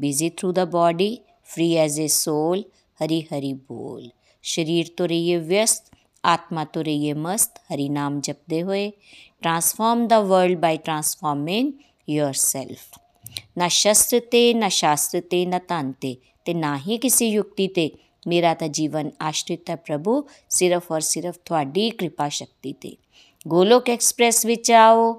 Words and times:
Busy 0.00 0.28
through 0.30 0.52
the 0.52 0.64
body 0.64 1.16
free 1.44 1.74
as 1.76 2.00
a 2.00 2.06
soul 2.06 2.62
Hari 3.00 3.20
Hari 3.22 3.52
ਬੋਲ 3.52 4.08
ਸਰੀਰ 4.44 4.90
ਤੋਂ 4.96 5.08
ਰਹੀਏ 5.08 5.36
ਵਿਅਸਤ 5.36 5.94
ਆਤਮਾ 6.24 6.64
ਤੋਂ 6.64 6.84
ਰਹੀਏ 6.84 7.12
ਮਸਤ 7.18 7.58
ਹਰੀ 7.72 7.88
ਨਾਮ 7.88 8.20
ਜਪਦੇ 8.20 8.62
ਹੋਏ 8.62 8.90
transform 9.42 10.06
the 10.08 10.20
world 10.20 10.58
by 10.58 10.76
transforming 10.76 11.72
yourself 12.08 12.98
ਨਾ 13.58 13.68
ਸ਼ਸਤਰ 13.68 14.20
ਤੇ 14.30 14.52
ਨਾ 14.54 14.68
ਸ਼ਾਸਤਰ 14.68 15.20
ਤੇ 15.20 15.44
ਨਾ 15.46 15.60
ਧਨ 15.68 15.92
ਤੇ 15.92 16.16
ਤੇ 16.46 16.54
ਨਾ 16.54 16.76
ਹੀ 16.78 16.98
ਕਿਸੇ 16.98 17.26
ਯੁਕਤੀ 17.26 17.66
ਤੇ 17.68 17.90
ਮੇਰਾ 18.26 18.54
ਤਾਂ 18.54 18.68
ਜੀਵਨ 18.68 19.10
ਆਸ਼ਰਿਤ 19.20 19.70
ਹੈ 19.70 19.76
ਪ੍ਰਭੂ 19.76 20.22
ਸਿਰਫ 20.50 20.90
ਔਰ 20.92 21.00
ਸਿਰਫ 21.00 21.38
ਤੁਹਾਡੀ 21.44 21.88
ਕਿਰਪਾ 21.90 22.28
ਸ਼ਕਤੀ 22.28 22.72
ਤੇ 22.72 22.96
ਗੋਲੋਕ 23.46 23.88
ਐਕਸਪ੍ਰੈਸ 23.90 24.44
ਵਿੱਚ 24.46 24.70
ਆਓ 24.72 25.12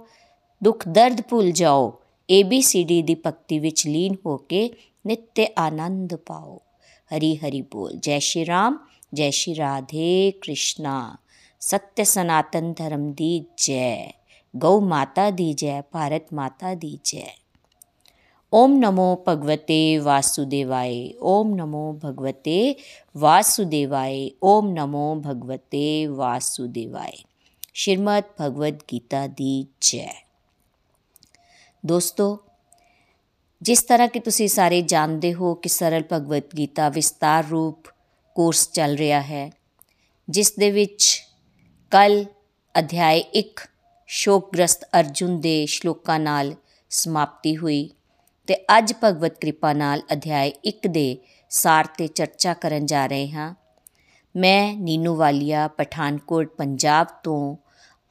ਦੁੱਖ 0.62 0.88
ਦਰਦ 0.88 1.22
ਭੁੱਲ 1.22 1.52
ਜਾਓ 1.52 1.92
ABCD 2.40 3.02
ਦੀ 3.02 3.16
ਭਗਤੀ 3.16 3.60
ਵਿੱਚ 3.60 3.88
ਲੀਨ 3.88 4.16
ਹੋ 4.26 4.38
ਕੇ 4.38 4.74
ਨਿੱਤ 5.08 5.42
ਆਨੰਦ 5.58 6.16
ਪਾਓ। 6.16 6.62
ਹਰੀ 7.16 7.36
ਹਰੀ 7.36 7.62
ਬੋਲ। 7.62 7.94
ਜੈ 7.94 8.20
ਸ਼੍ਰੀ 8.20 8.46
ਰਾਮ, 8.46 8.80
ਜੈ 9.14 9.30
ਸ਼੍ਰੀ 9.30 9.56
ਰਾਧੇ 9.56 10.32
ਕ੍ਰਿਸ਼ਨਾ। 10.32 11.16
ਸਤਿ 11.60 12.04
ਸਨਾਤਨ 12.04 12.74
ਧਰਮ 12.74 13.12
ਦੀ 13.12 13.46
ਜੈ। 13.58 14.20
ਗਊ 14.56 14.80
ਮਾਤਾ 14.80 15.30
ਦੀ 15.30 15.54
ਜੈ, 15.54 15.82
ਭਾਰਤ 15.82 16.34
ਮਾਤਾ 16.34 16.74
ਦੀ 16.74 17.00
ਜੈ। 17.04 17.38
ਓਮ 18.54 18.74
ਨਮੋ 18.74 19.24
ਭਗਵਤੇ 19.28 19.98
ਵਾਸੁਦੇਵਾਏ, 19.98 21.14
ਓਮ 21.22 21.56
ਨਮੋ 21.56 22.00
ਭਗਵਤੇ 22.06 22.76
ਵਾਸੁਦੇਵਾਏ, 23.18 24.32
ਓਮ 24.44 24.72
ਨਮੋ 24.72 25.16
ਭਗਵਤੇ 25.16 26.08
ਵਾਸੁਦੇਵਾਏ। 26.08 27.24
ਸ਼੍ਰੀਮਦ 27.74 28.24
ਭਗਵਦ 28.42 28.76
ਗੀਤਾ 28.92 29.28
ਦੀ 29.28 29.66
ਜੈ। 29.82 30.31
ਦੋਸਤੋ, 31.84 32.38
ਜਿਸ 33.62 33.82
ਤਰ੍ਹਾਂ 33.84 34.08
ਕਿ 34.08 34.20
ਤੁਸੀਂ 34.20 34.48
ਸਾਰੇ 34.48 34.82
ਜਾਣਦੇ 34.82 35.34
ਹੋ 35.34 35.54
ਕਿ 35.56 35.70
ਸਰਲ 35.70 36.04
ਭਗਵਤ 36.14 36.56
ਗੀਤਾ 36.58 36.90
ਵਿਸਤਾਰ 36.90 37.46
ਰੂਪ 37.48 37.88
ਕੋਰਸ 38.36 38.70
ਚੱਲ 38.72 38.96
ਰਿਹਾ 38.98 39.22
ਹੈ, 39.22 39.50
ਜਿਸ 40.28 40.52
ਦੇ 40.60 40.72
ਵਿੱਚ 40.72 41.22
ਕੱਲ 41.92 42.26
ਅਧਿਆਇ 42.76 43.24
1 43.36 43.66
ਸ਼ੋਕਗ੍ਰਸਤ 44.10 44.86
ਅਰਜੁਨ 45.00 45.40
ਦੇ 45.42 45.66
ਸ਼ਲੋਕਾਂ 45.66 46.20
ਨਾਲ 46.20 46.54
ਸਮਾਪਤੀ 46.92 47.56
ਹੋਈ 47.58 47.90
ਤੇ 48.48 48.56
ਅੱਜ 48.78 48.94
ਭਗਵਤ 49.04 49.38
ਕਿਰਪਾ 49.40 49.74
ਨਾਲ 49.74 50.02
ਅਧਿਆਇ 50.14 50.52
1 50.68 50.88
ਦੇ 50.88 51.18
ਸਾਰ 51.52 51.88
ਤੇ 51.98 52.08
ਚਰਚਾ 52.08 52.54
ਕਰਨ 52.54 52.86
ਜਾ 52.86 53.06
ਰਹੇ 53.06 53.30
ਹਾਂ। 53.30 53.54
ਮੈਂ 54.36 54.74
ਨੀਨੂ 54.76 55.16
ਵਾਲੀਆ, 55.16 55.68
ਪਠਾਨਕੋਟ, 55.68 56.56
ਪੰਜਾਬ 56.58 57.08
ਤੋਂ 57.24 57.56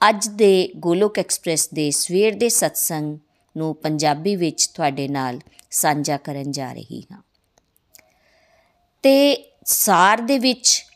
ਅੱਜ 0.00 0.28
ਦੇ 0.28 0.72
ਗੋਲੋਕ 0.76 1.18
ਐਕਸਪ੍ਰੈਸ 1.18 1.68
ਦੇ 1.74 1.90
ਸਵੇਰ 1.90 2.34
ਦੇ 2.34 2.48
ਸਤਸੰਗ 2.48 3.18
ਨੂੰ 3.56 3.74
ਪੰਜਾਬੀ 3.74 4.36
ਵਿੱਚ 4.36 4.66
ਤੁਹਾਡੇ 4.66 5.08
ਨਾਲ 5.08 5.40
ਸਾਂਝਾ 5.70 6.16
ਕਰਨ 6.16 6.50
ਜਾ 6.50 6.72
ਰਹੀ 6.72 7.02
ਹਾਂ। 7.12 7.22
ਤੇ 9.02 9.44
ਸਾਰ 9.64 10.20
ਦੇ 10.20 10.38
ਵਿੱਚ 10.38 10.86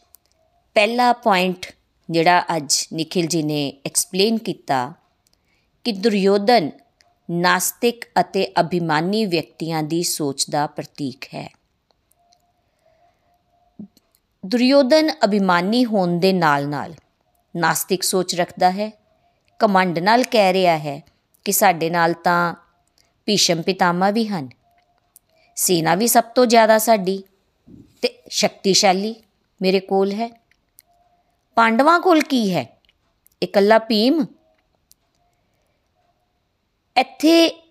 ਪਹਿਲਾ 0.74 1.12
ਪੁਆਇੰਟ 1.12 1.66
ਜਿਹੜਾ 2.10 2.44
ਅੱਜ 2.56 2.74
ਨikhil 2.94 3.28
ji 3.36 3.46
ਨੇ 3.46 3.80
ਐਕਸਪਲੇਨ 3.86 4.38
ਕੀਤਾ 4.38 4.92
ਕਿ 5.84 5.92
ਦੁਰਯੋਧਨ 5.92 6.70
ਨਾਸਤਿਕ 7.30 8.04
ਅਤੇ 8.20 8.52
ਅਭਿਮਾਨੀ 8.60 9.26
ਵਿਅਕਤੀਆਂ 9.26 9.82
ਦੀ 9.82 10.02
ਸੋਚ 10.02 10.50
ਦਾ 10.50 10.66
ਪ੍ਰਤੀਕ 10.66 11.24
ਹੈ। 11.24 11.54
ਦੁਰਯੋਧਨ 14.46 15.10
ਅਭਿਮਾਨੀ 15.24 15.84
ਹੋਣ 15.84 16.18
ਦੇ 16.18 16.32
ਨਾਲ-ਨਾਲ 16.32 16.94
ਨਾਸਤਿਕ 17.56 18.02
ਸੋਚ 18.02 18.34
ਰੱਖਦਾ 18.34 18.70
ਹੈ 18.70 18.90
ਕਮੰਡ 19.58 19.98
ਨਾਲ 19.98 20.24
ਕਹਿ 20.24 20.52
ਰਿਹਾ 20.52 20.78
ਹੈ 20.78 21.02
ਕਿ 21.44 21.52
ਸਾਡੇ 21.52 21.90
ਨਾਲ 21.90 22.12
ਤਾਂ 22.12 22.54
ਭੀਸ਼ਮ 23.26 23.62
ਪਿਤਾਮਾ 23.62 24.10
ਵੀ 24.10 24.26
ਹਨ। 24.26 24.48
ਸੇਨਾ 25.56 25.94
ਵੀ 25.94 26.06
ਸਭ 26.06 26.24
ਤੋਂ 26.24 26.46
ਜ਼ਿਆਦਾ 26.46 26.78
ਸਾਡੀ 26.78 27.22
ਤੇ 28.02 28.22
ਸ਼ਕਤੀਸ਼ਾਲੀ 28.28 29.14
ਮੇਰੇ 29.62 29.80
ਕੋਲ 29.80 30.12
ਹੈ। 30.12 30.40
ਪਾਂਡਵਾਂ 31.54 32.00
ਕੋਲ 32.00 32.20
ਕੀ 32.20 32.54
ਹੈ? 32.54 32.80
ਇਕੱਲਾ 33.42 33.78
ਭੀਮ? 33.78 34.26
ਇੱਥੇ 36.96 37.62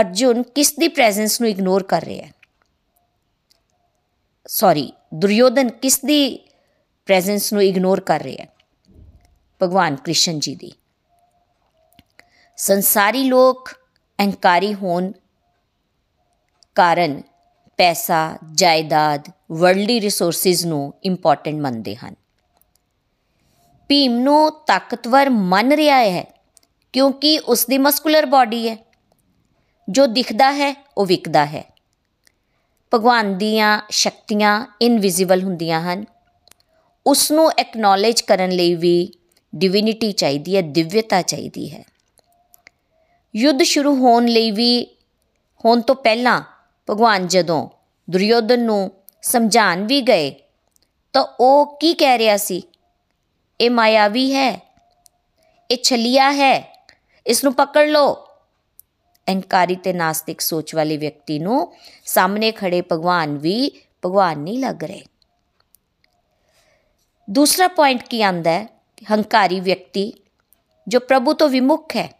ਅਰਜੁਨ 0.00 0.42
ਕਿਸ 0.42 0.76
ਦੀ 0.78 0.88
ਪ੍ਰੈਜ਼ੈਂਸ 0.88 1.40
ਨੂੰ 1.40 1.50
ਇਗਨੋਰ 1.50 1.82
ਕਰ 1.82 2.02
ਰਿਹਾ 2.02 2.26
ਹੈ? 2.26 2.32
ਸੌਰੀ 4.46 4.92
ਦੁਰਯੋਧਨ 5.14 5.70
ਕਿਸ 5.70 6.04
ਦੀ 6.04 6.38
ਪ੍ਰੈਜ਼ੈਂਸ 7.06 7.52
ਨੂੰ 7.52 7.62
ਇਗਨੋਰ 7.62 8.00
ਕਰ 8.00 8.22
ਰਿਹਾ 8.22 8.44
ਹੈ? 8.44 8.48
ਭਗਵਾਨ 9.62 9.96
ਕ੍ਰਿਸ਼ਨ 9.96 10.38
ਜੀ 10.38 10.54
ਦੀ। 10.54 10.72
ਸੰਸਾਰੀ 12.56 13.24
ਲੋਕ 13.24 13.70
ਅਹੰਕਾਰੀ 14.18 14.74
ਹੋਣ 14.74 15.12
ਕਾਰਨ 16.74 17.22
ਪੈਸਾ, 17.76 18.38
ਜਾਇਦਾਦ 18.52 19.28
ਵਰਲਡਲੀ 19.52 20.00
ਰਿਸੋਰਸਸ 20.00 20.66
ਨੂੰ 20.66 20.94
ਇੰਪੋਰਟੈਂਟ 21.04 21.60
ਮੰਨਦੇ 21.60 21.96
ਹਨ। 21.96 22.14
ਭੀਮ 23.88 24.18
ਨੂੰ 24.18 24.50
ਤਾਕਤਵਰ 24.66 25.30
ਮੰਨ 25.30 25.72
ਰਿਹਾ 25.72 25.96
ਹੈ 25.96 26.24
ਕਿਉਂਕਿ 26.92 27.38
ਉਸ 27.38 27.66
ਦੀ 27.66 27.78
ਮਸਕੂਲਰ 27.78 28.26
ਬਾਡੀ 28.26 28.68
ਹੈ। 28.68 28.76
ਜੋ 29.88 30.06
ਦਿਖਦਾ 30.06 30.52
ਹੈ, 30.52 30.86
ਉਹ 30.98 31.06
ਵਿਕਦਾ 31.06 31.46
ਹੈ। 31.46 31.64
ਭਗਵਾਨ 32.94 33.38
ਦੀਆਂ 33.38 33.80
ਸ਼ਕਤੀਆਂ 33.90 34.76
ਇਨਵਿਜ਼ੀਬਲ 34.82 35.42
ਹੁੰਦੀਆਂ 35.42 35.80
ਹਨ। 35.80 36.04
ਉਸ 37.06 37.32
ਨੂੰ 37.32 37.50
ਐਕਨੋਲੇਜ 37.58 38.20
ਕਰਨ 38.20 38.50
ਲਈ 38.50 38.74
ਵੀ 38.74 39.12
ਡਿਵਿਨਿਟੀ 39.54 40.12
ਚਾਹੀਦੀ 40.12 40.56
ਹੈ, 40.56 40.62
ਦਿਵਯਤਾ 40.62 41.22
ਚਾਹੀਦੀ 41.22 41.74
ਹੈ। 41.74 41.84
ਯੁੱਧ 43.36 43.62
ਸ਼ੁਰੂ 43.62 43.94
ਹੋਣ 43.96 44.26
ਲਈ 44.26 44.50
ਵੀ, 44.50 44.86
ਹੋਣ 45.64 45.80
ਤੋਂ 45.80 45.94
ਪਹਿਲਾਂ 45.94 46.42
ਭਗਵਾਨ 46.90 47.26
ਜਦੋਂ 47.26 47.68
ਦੁਰਯੋਧਨ 48.10 48.60
ਨੂੰ 48.60 48.90
ਸਮਝਾਣ 49.22 49.84
ਵੀ 49.86 50.00
ਗਏ, 50.00 50.34
ਤਾਂ 51.12 51.24
ਉਹ 51.40 51.76
ਕੀ 51.76 51.94
ਕਹਿ 51.94 52.18
ਰਿਹਾ 52.18 52.36
ਸੀ? 52.36 52.62
ਇਹ 53.60 53.70
ਮਾਇਆਵੀ 53.70 54.34
ਹੈ, 54.34 54.60
ਇਹ 55.70 55.76
ਛਲੀਆ 55.82 56.32
ਹੈ 56.32 56.84
ਇਸ 57.26 57.44
ਨੂੰ 57.44 57.54
ਪਕੜ 57.54 57.88
ਲਓ। 57.88 58.14
ਅਹੰਕਾਰੀ 59.28 59.76
ਤੇ 59.76 59.92
ਨਾਸਤਿਕ 59.92 60.40
ਸੋਚ 60.40 60.74
ਵਾਲੇ 60.74 60.96
ਵਿਅਕਤੀ 60.96 61.38
ਨੂੰ 61.38 61.74
ਸਾਹਮਣੇ 62.04 62.52
ਖੜੇ 62.52 62.82
ਭਗਵਾਨ 62.92 63.38
ਵੀ 63.38 63.70
ਭਗਵਾਨ 64.04 64.38
ਨਹੀਂ 64.38 64.58
ਲੱਗ 64.58 64.84
ਰਹੇ। 64.84 65.02
ਦੂਸਰਾ 67.30 67.68
ਪੁਆਇੰਟ 67.68 68.02
ਕੀ 68.02 68.22
ਆਂਦਾ 68.22 68.50
ਹੈ? 68.50 68.66
ਹੰਕਾਰੀ 69.12 69.60
ਵਿਅਕਤੀ 69.60 70.12
ਜੋ 70.88 71.00
ਪ੍ਰਭੂ 71.00 71.32
ਤੋਂ 71.32 71.48
ਵਿਮੁਖ 71.48 71.96
ਹੈ। 71.96 72.15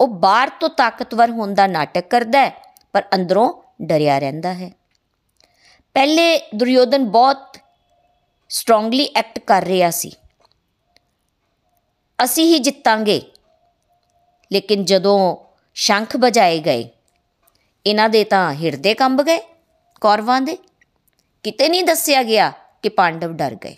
ਉਹ 0.00 0.08
ਬਾਹਰ 0.08 0.48
ਤੋਂ 0.48 0.68
ਤਾਕਤਵਰ 0.68 1.30
ਹੋਣ 1.30 1.54
ਦਾ 1.54 1.66
ਨਾਟਕ 1.66 2.08
ਕਰਦਾ 2.08 2.38
ਹੈ, 2.38 2.74
ਪਰ 2.92 3.02
ਅੰਦਰੋਂ 3.14 3.52
ਡਰਿਆ 3.82 4.18
ਰਹਿੰਦਾ 4.18 4.54
ਹੈ। 4.54 4.70
ਪਹਿਲੇ 5.94 6.50
ਦੁਰਯੋਧਨ 6.54 7.04
ਬਹੁਤ 7.04 7.58
ਸਟਰੋਂਗਲੀ 8.48 9.08
ਐਕਟ 9.14 9.38
ਕਰ 9.38 9.62
ਰਿਹਾ 9.62 9.90
ਸੀ। 9.90 10.12
ਅਸੀਂ 12.24 12.44
ਹੀ 12.44 12.58
ਜਿੱਤਾਂਗੇ। 12.58 13.22
ਲੇਕਿਨ 14.52 14.84
ਜਦੋਂ 14.84 15.36
ਸ਼ੰਖ 15.74 16.16
ਵਜਾਏ 16.16 16.58
ਗਏ, 16.58 16.90
ਇਹਨਾਂ 17.86 18.08
ਦੇ 18.08 18.24
ਤਾਂ 18.24 18.54
ਹਿਰਦੇ 18.54 18.94
ਕੰਬ 18.94 19.22
ਗਏ, 19.22 19.40
ਕੌਰਵਾਂ 20.00 20.40
ਦੇ। 20.40 20.58
ਕਿਤੇ 21.42 21.68
ਨਹੀਂ 21.68 21.84
ਦੱਸਿਆ 21.84 22.22
ਗਿਆ 22.22 22.52
ਕਿ 22.82 22.88
ਪਾਂਡਵ 22.88 23.32
ਡਰ 23.32 23.54
ਗਏ। 23.54 23.76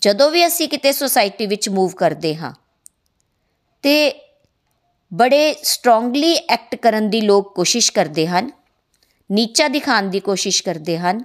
ਜਦੋਂ 0.00 0.30
ਵੀ 0.30 0.46
ਅਸੀਂ 0.46 0.68
ਕਿਤੇ 0.68 0.92
ਸੁਸਾਇਟੀ 0.92 1.46
ਵਿੱਚ 1.46 1.68
ਮੂਵ 1.68 1.92
ਕਰਦੇ 1.92 2.36
ਹਾਂ, 2.36 2.52
ਤੇ 3.82 4.27
ਬੜੇ 5.14 5.54
ਸਟਰੋਂਗਲੀ 5.62 6.34
ਐਕਟ 6.34 6.74
ਕਰਨ 6.74 7.10
ਦੀ 7.10 7.20
ਲੋਕ 7.20 7.54
ਕੋਸ਼ਿਸ਼ 7.54 7.92
ਕਰਦੇ 7.92 8.26
ਹਨ, 8.26 8.50
ਨੀਚਾ 9.32 9.68
ਦਿਖਾਉਣ 9.68 10.02
ਦੀ 10.02 10.20
ਕੋਸ਼ਿਸ਼ 10.20 10.62
ਕਰਦੇ 10.62 10.98
ਹਨ, 10.98 11.24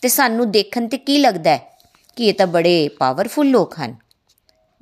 ਤੇ 0.00 0.08
ਸਾਨੂੰ 0.08 0.50
ਦੇਖਣ 0.50 0.88
ਤੇ 0.88 0.98
ਕੀ 0.98 1.18
ਲੱਗਦਾ 1.18 1.50
ਹੈ 1.50 1.78
ਕਿ 2.16 2.26
ਇਹ 2.26 2.34
ਤਾਂ 2.34 2.46
ਬੜੇ 2.46 2.88
ਪਾਵਰਫੁਲ 2.88 3.50
ਲੋਕ 3.50 3.78
ਹਨ। 3.78 3.96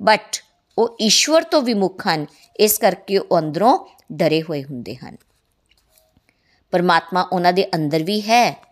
ਬਟ 0.01 0.43
ਉਹ 0.77 0.97
ਈਸ਼ਵਰ 1.01 1.43
ਤੋਂ 1.43 1.61
ਵਿਮੁਖ 1.61 2.07
ਹਨ, 2.07 2.25
ਇਸ 2.59 2.77
ਕਰਕੇ 2.77 3.17
ਉਹ 3.17 3.39
ਅੰਦਰੋਂ 3.39 3.85
ਡਰੇ 4.11 4.41
ਹੋਏ 4.41 4.63
ਹੁੰਦੇ 4.63 4.95
ਹਨ। 4.95 5.17
ਪਰਮਾਤਮਾ 6.71 7.21
ਉਹਨਾਂ 7.21 7.53
ਦੇ 7.53 7.67
ਅੰਦਰ 7.75 8.03
ਵੀ 8.03 8.21
ਹੈ। 8.21 8.65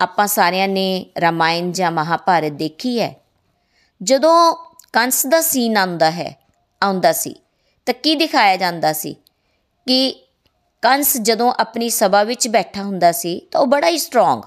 ਆਪਾਂ 0.00 0.26
ਸਾਰਿਆਂ 0.26 0.68
ਨੇ 0.68 1.06
ਰਾਮਾਇਣ 1.20 1.72
ਜਾਂ 1.72 1.92
ਮਹਾਭਾਰਤ 1.92 2.52
ਦੇਖੀ 2.52 3.00
ਹੈ। 3.00 3.16
ਜਦੋਂ 4.02 4.54
ਕੰਸ 4.92 5.26
ਦਾ 5.26 5.40
ਸੀਨ 5.40 5.76
ਆਉਂਦਾ 5.76 6.10
ਹੈ, 6.10 6.36
ਆਉਂਦਾ 6.82 7.12
ਸੀ 7.12 7.34
ਤਾਂ 7.86 7.94
ਕੀ 7.94 8.14
ਦਿਖਾਇਆ 8.14 8.56
ਜਾਂਦਾ 8.56 8.92
ਸੀ 8.92 9.14
ਕਿ 9.86 10.26
ਕੰਸ 10.82 11.16
ਜਦੋਂ 11.16 11.52
ਆਪਣੀ 11.58 11.90
ਸਭਾ 11.90 12.22
ਵਿੱਚ 12.22 12.48
ਬੈਠਾ 12.48 12.82
ਹੁੰਦਾ 12.82 13.12
ਸੀ 13.12 13.40
ਤਾਂ 13.50 13.60
ਉਹ 13.60 13.66
ਬੜਾ 13.66 13.88
ਹੀ 13.88 13.98
ਸਟਰੋਂਗ 13.98 14.42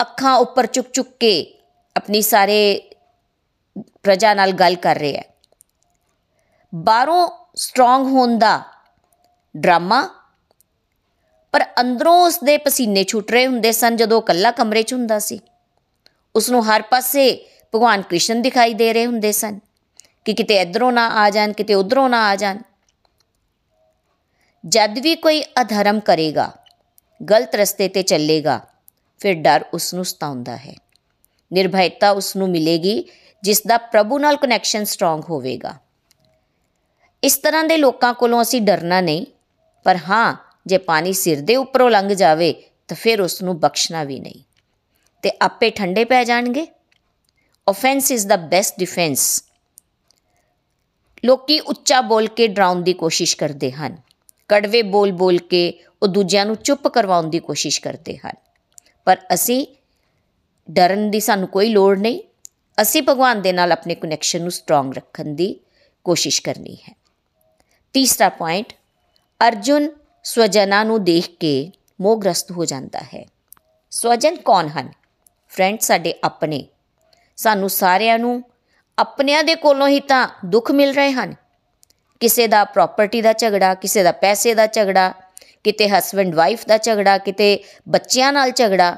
ਅੱਖਾਂ 0.00 0.36
ਉੱਪਰ 0.36 0.66
ਚੁੱਕ 0.66 0.90
ਚੁੱਕ 0.90 1.10
ਕੇ 1.20 1.58
ਆਪਣੀ 1.96 2.22
ਸਾਰੇ 2.22 2.90
ਪ੍ਰਜਾ 4.02 4.34
ਨਾਲ 4.34 4.52
ਗੱਲ 4.52 4.74
ਕਰ 4.74 4.96
ਰਿਹਾ 4.96 5.20
ਹੈ। 5.20 5.34
ਬਾਹਰੋਂ 6.74 7.28
ਸਟਰੋਂਗ 7.56 8.06
ਹੋਣ 8.06 8.38
ਦਾ 8.38 8.62
ਡਰਾਮਾ, 9.56 10.10
ਪਰ 11.52 11.64
ਅੰਦਰੋਂ 11.80 12.26
ਉਸ 12.26 12.38
ਦੇ 12.44 12.56
ਪਸੀਨੇ 12.58 13.04
ਛੁੱਟ 13.04 13.30
ਰਹੇ 13.30 13.46
ਹੁੰਦੇ 13.46 13.72
ਸਨ 13.72 13.96
ਜਦੋਂ 13.96 14.22
ਇਕੱਲਾ 14.22 14.50
ਕਮਰੇ 14.50 14.82
'ਚ 14.82 14.92
ਹੁੰਦਾ 14.92 15.18
ਸੀ। 15.18 15.40
ਉਸ 16.36 16.50
ਨੂੰ 16.50 16.64
ਹਰ 16.66 16.82
ਪਾਸੇ 16.82 17.48
ਭਗਵਾਨ 17.74 18.02
ਕ੍ਰਿਸ਼ਨ 18.02 18.42
ਦਿਖਾਈ 18.42 18.74
ਦੇ 18.74 18.92
ਰਹੇ 18.92 19.06
ਹੁੰਦੇ 19.06 19.32
ਸਨ। 19.32 19.58
ਕਿ 20.26 20.34
ਕਿਤੇ 20.34 20.56
ਇਧਰੋਂ 20.60 20.92
ਨਾ 20.92 21.08
ਆ 21.08 21.30
ਜਾਣ, 21.30 21.52
ਕਿਤੇ 21.52 21.74
ਉਧਰੋਂ 21.74 22.08
ਨਾ 22.08 22.28
ਆ 22.28 22.36
ਜਾਣ। 22.36 22.58
ਜਦ 24.66 24.98
ਵੀ 24.98 25.14
ਕੋਈ 25.14 25.42
ਅਧਰਮ 25.42 26.00
ਕਰੇਗਾ, 26.00 26.52
ਗਲਤ 27.30 27.54
ਰਸਤੇ 27.54 27.88
ਤੇ 27.88 28.02
ਚੱਲੇਗਾ, 28.02 28.60
ਫਿਰ 29.18 29.34
ਡਰ 29.34 29.64
ਉਸ 29.74 29.94
ਨੂੰ 29.94 30.04
ਸਤਾਉਂਦਾ 30.04 30.56
ਹੈ। 30.56 30.74
ਨਿਰਭੈਤਾ 31.52 32.10
ਉਸ 32.10 32.36
ਨੂੰ 32.36 32.50
ਮਿਲੇਗੀ, 32.50 33.08
ਜਿਸ 33.42 33.62
ਦਾ 33.66 33.78
ਪ੍ਰਭੂ 33.78 34.18
ਨਾਲ 34.18 34.36
ਕਨੈਕਸ਼ਨ 34.36 34.84
ਸਟਰੋਂਗ 34.84 35.22
ਹੋਵੇਗਾ। 35.30 35.74
ਇਸ 37.24 37.36
ਤਰ੍ਹਾਂ 37.36 37.64
ਦੇ 37.64 37.76
ਲੋਕਾਂ 37.76 38.14
ਕੋਲੋਂ 38.14 38.42
ਅਸੀਂ 38.42 38.62
ਡਰਨਾ 38.62 39.00
ਨਹੀਂ, 39.00 39.26
ਪਰ 39.84 39.96
ਹਾਂ, 39.96 40.36
ਜੇ 40.66 40.78
ਪਾਣੀ 40.78 41.12
ਸਿਰ 41.12 41.40
ਦੇ 41.40 41.56
ਉੱਪਰੋਂ 41.56 41.90
ਲੰਘ 41.90 42.14
ਜਾਵੇ, 42.14 42.52
ਤਾਂ 42.88 42.96
ਫਿਰ 42.96 43.20
ਉਸ 43.20 43.42
ਨੂੰ 43.42 43.60
ਬਖਸ਼ਣਾ 43.60 44.04
ਵੀ 44.04 44.20
ਨਹੀਂ। 44.20 44.42
ਤੇ 45.22 45.30
ਆਪੇ 45.42 45.70
ਠੰਡੇ 45.70 46.04
ਪੈ 46.04 46.24
ਜਾਣਗੇ। 46.24 46.66
Offence 47.68 48.10
is 48.10 48.26
the 48.26 48.36
best 48.36 48.78
defence 48.78 49.45
ਲੋਕੀ 51.26 51.60
ਉੱਚਾ 51.60 52.00
ਬੋਲ 52.00 52.28
ਕੇ 52.28 52.46
ਡਰਾਉਣ 52.46 52.82
ਦੀ 52.82 52.92
ਕੋਸ਼ਿਸ਼ 52.92 53.36
ਕਰਦੇ 53.36 53.72
ਹਨ। 53.72 53.96
ਕੜਵੇ 54.48 54.82
ਬੋਲ 54.82 55.12
ਬੋਲ 55.12 55.38
ਕੇ 55.38 55.84
ਉਹ 56.02 56.08
ਦੂਜਿਆਂ 56.08 56.46
ਨੂੰ 56.46 56.56
ਚੁੱਪ 56.56 56.88
ਕਰਵਾਉਣ 56.88 57.30
ਦੀ 57.30 57.38
ਕੋਸ਼ਿਸ਼ 57.38 57.80
ਕਰਦੇ 57.80 58.16
ਹਨ। 58.16 58.32
ਪਰ 59.04 59.16
ਅਸੀਂ 59.34 59.66
ਡਰਨ 60.70 61.10
ਦੀ 61.10 61.20
ਸਾਨੂੰ 61.20 61.48
ਕੋਈ 61.48 61.68
ਲੋੜ 61.68 61.98
ਨਹੀਂ। 61.98 62.20
ਅਸੀਂ 62.82 63.02
ਭਗਵਾਨ 63.02 63.42
ਦੇ 63.42 63.52
ਨਾਲ 63.52 63.72
ਆਪਣੇ 63.72 63.94
ਕਨੈਕਸ਼ਨ 63.94 64.42
ਨੂੰ 64.42 64.50
ਸਟਰੋਂਗ 64.50 64.94
ਰੱਖਣ 64.94 65.24
ਦੀ 65.24 65.60
ਕੋਸ਼ਿਸ਼ 66.04 66.42
ਕਰਨੀ 66.42 66.74
ਹੈ। 66.74 66.96
ਤੀਸਰਾ 67.92 68.28
ਪੁਆਇੰਟ 68.28 68.72
ਅਰਜੁਨ 69.48 69.88
ਸਵਜਨਾ 70.24 70.84
ਨੂੰ 70.84 71.04
ਦੇਖ 71.04 71.30
ਕੇ 71.40 71.70
ਮੋਹਗ੍ਰਸਤ 72.00 72.52
ਹੋ 72.52 72.64
ਜਾਂਦਾ 72.64 72.98
ਹੈ। 72.98 73.28
ਸਵਜਨ 73.90 74.36
ਕੌਣ 74.36 74.68
ਹਨ? 74.68 74.90
ਫਰੈਂਡ 75.48 75.78
ਸਾਡੇ 75.80 76.14
ਆਪਣੇ। 76.24 76.66
ਸਾਨੂੰ 77.36 77.70
ਸਾਰਿਆਂ 77.70 78.18
ਨੂੰ 78.18 78.42
ਆਪਣਿਆਂ 78.98 79.44
ਦੇ 79.44 79.54
ਕੋਲੋਂ 79.54 79.88
ਹੀ 79.88 80.00
ਤਾਂ 80.00 80.28
ਦੁੱਖ 80.44 80.70
ਮਿਲ 80.70 80.94
ਰਹੇ 80.94 81.12
ਹਨ। 81.12 81.34
ਕਿਸੇ 82.20 82.46
ਦਾ 82.46 82.64
ਪ੍ਰਾਪਰਟੀ 82.64 83.22
ਦਾ 83.22 83.32
ਝਗੜਾ, 83.32 83.74
ਕਿਸੇ 83.74 84.02
ਦਾ 84.02 84.12
ਪੈਸੇ 84.12 84.54
ਦਾ 84.54 84.66
ਝਗੜਾ, 84.66 85.14
ਕਿਤੇ 85.64 85.88
ਹਸਬੰਡ 85.88 86.34
ਵਾਈਫ 86.34 86.66
ਦਾ 86.66 86.78
ਝਗੜਾ, 86.78 87.18
ਕਿਤੇ 87.18 87.64
ਬੱਚਿਆਂ 87.88 88.32
ਨਾਲ 88.32 88.50
ਝਗੜਾ। 88.50 88.96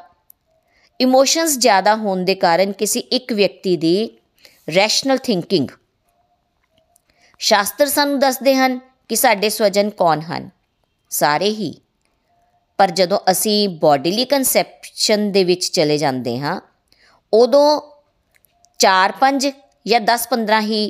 ਇਮੋਸ਼ਨਸ 1.00 1.58
ਜ਼ਿਆਦਾ 1.58 1.96
ਹੋਣ 1.96 2.24
ਦੇ 2.24 2.34
ਕਾਰਨ 2.34 2.72
ਕਿਸੇ 2.72 3.00
ਇੱਕ 3.00 3.32
ਵਿਅਕਤੀ 3.32 3.76
ਦੀ 3.76 4.18
ਰੈਸ਼ਨਲ 4.76 5.18
ਥਿੰਕਿੰਗ 5.18 5.68
ਸ਼ਾਸਤਰ 7.38 7.86
ਸਾਨੂੰ 7.86 8.18
ਦੱਸਦੇ 8.18 8.54
ਹਨ 8.54 8.80
ਕਿ 9.08 9.16
ਸਾਡੇ 9.16 9.48
ਸਵਜਨ 9.48 9.90
ਕੌਣ 9.90 10.20
ਹਨ? 10.20 10.50
ਸਾਰੇ 11.10 11.48
ਹੀ। 11.48 11.80
ਪਰ 12.78 12.90
ਜਦੋਂ 12.90 13.18
ਅਸੀਂ 13.30 13.68
ਬੋਡੀਲੀ 13.68 14.24
ਕਨਸੈਪਸ਼ਨ 14.24 15.32
ਦੇ 15.32 15.44
ਵਿੱਚ 15.44 15.70
ਚਲੇ 15.70 15.98
ਜਾਂਦੇ 15.98 16.38
ਹਾਂ, 16.38 16.60
ਉਦੋਂ 17.32 17.80
4-5 18.78 19.52
ਜਾਂ 19.88 20.00
10-15 20.00 20.60
ਹੀ 20.60 20.82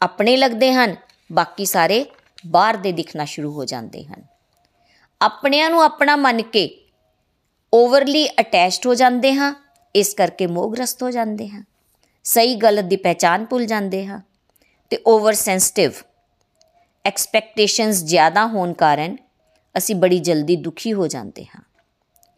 ਆਪਣੇ 0.00 0.36
ਲੱਗਦੇ 0.36 0.72
ਹਨ, 0.72 0.96
ਬਾਕੀ 1.30 1.64
ਸਾਰੇ 1.64 2.04
ਬਾਹਰ 2.46 2.76
ਦੇ 2.76 2.92
ਦਿਖਣਾ 2.92 3.24
ਸ਼ੁਰੂ 3.24 3.52
ਹੋ 3.52 3.64
ਜਾਂਦੇ 3.64 4.04
ਹਨ। 4.04 4.22
ਆਪਣਿਆਂ 5.20 5.70
ਨੂੰ 5.70 5.82
ਆਪਣਾ 5.82 6.16
ਮੰਨ 6.16 6.42
ਕੇ 6.42 6.68
ਓਵਰਲੀ 7.72 8.26
ਅਟੈਚਡ 8.40 8.86
ਹੋ 8.86 8.94
ਜਾਂਦੇ 8.94 9.32
ਹਾਂ, 9.34 9.54
ਇਸ 9.94 10.14
ਕਰਕੇ 10.14 10.46
ਮੋਹਗ੍ਰਸਤ 10.46 11.02
ਹੋ 11.02 11.10
ਜਾਂਦੇ 11.10 11.48
ਹਾਂ। 11.48 11.62
ਸਹੀ 12.24 12.54
ਗਲਤ 12.54 12.84
ਦੀ 12.84 12.96
ਪਹਿਚਾਨ 12.96 13.44
ਭੁੱਲ 13.44 13.66
ਜਾਂਦੇ 13.66 14.06
ਹਾਂ 14.06 14.20
ਤੇ 14.92 14.98
ਓਵਰ 15.06 15.32
ਸੈਂਸਿਟਿਵ 15.34 15.92
ਐਕਸਪੈਕਟੇਸ਼ਨਸ 17.04 18.02
ਜ਼ਿਆਦਾ 18.04 18.46
ਹੋਣ 18.46 18.72
ਕਾਰਨ 18.72 19.16
ਅਸੀਂ 19.74 19.94
ਬੜੀ 19.94 20.18
ਜਲਦੀ 20.18 20.56
ਦੁਖੀ 20.56 20.92
ਹੋ 20.92 21.06
ਜਾਂਦੇ 21.06 21.44
ਹਾਂ। 21.44 21.62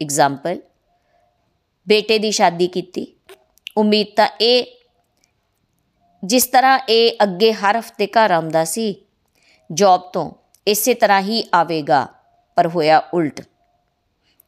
ਐਗਜ਼ਾਮਪਲ 0.01 0.59
ਬੇਟੇ 1.87 2.17
ਦੀ 2.19 2.31
ਸ਼ਾਦੀ 2.31 2.67
ਕੀਤੀ, 2.67 3.05
ਉਮੀਦ 3.77 4.07
ਤਾਂ 4.15 4.27
ਇਹ 4.41 4.65
ਜਿਸ 6.23 6.45
ਤਰ੍ਹਾਂ 6.45 6.77
ਇਹ 6.89 7.11
ਅੱਗੇ 7.23 7.51
ਹਰ 7.53 7.79
ਹਫ਼ਤੇ 7.79 8.07
ਘਰ 8.07 8.31
ਆਉਂਦਾ 8.31 8.63
ਸੀ, 8.65 8.95
ਜੌਬ 9.69 10.01
ਤੋਂ 10.13 10.31
ਇਸੇ 10.67 10.93
ਤਰ੍ਹਾਂ 10.93 11.21
ਹੀ 11.21 11.43
ਆਵੇਗਾ, 11.53 12.07
ਪਰ 12.57 12.67
ਹੋਇਆ 12.67 12.97
ਉਲਟ। 13.13 13.41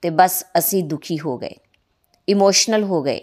ਤੇ 0.04 0.10
ਬਸ 0.10 0.44
ਅਸੀਂ 0.58 0.84
ਦੁਖੀ 0.84 1.20
ਹੋ 1.20 1.38
ਗਏ, 1.38 1.56
ਇਮੋਸ਼ਨਲ 2.28 2.84
ਹੋ 2.84 3.02
ਗਏ। 3.02 3.20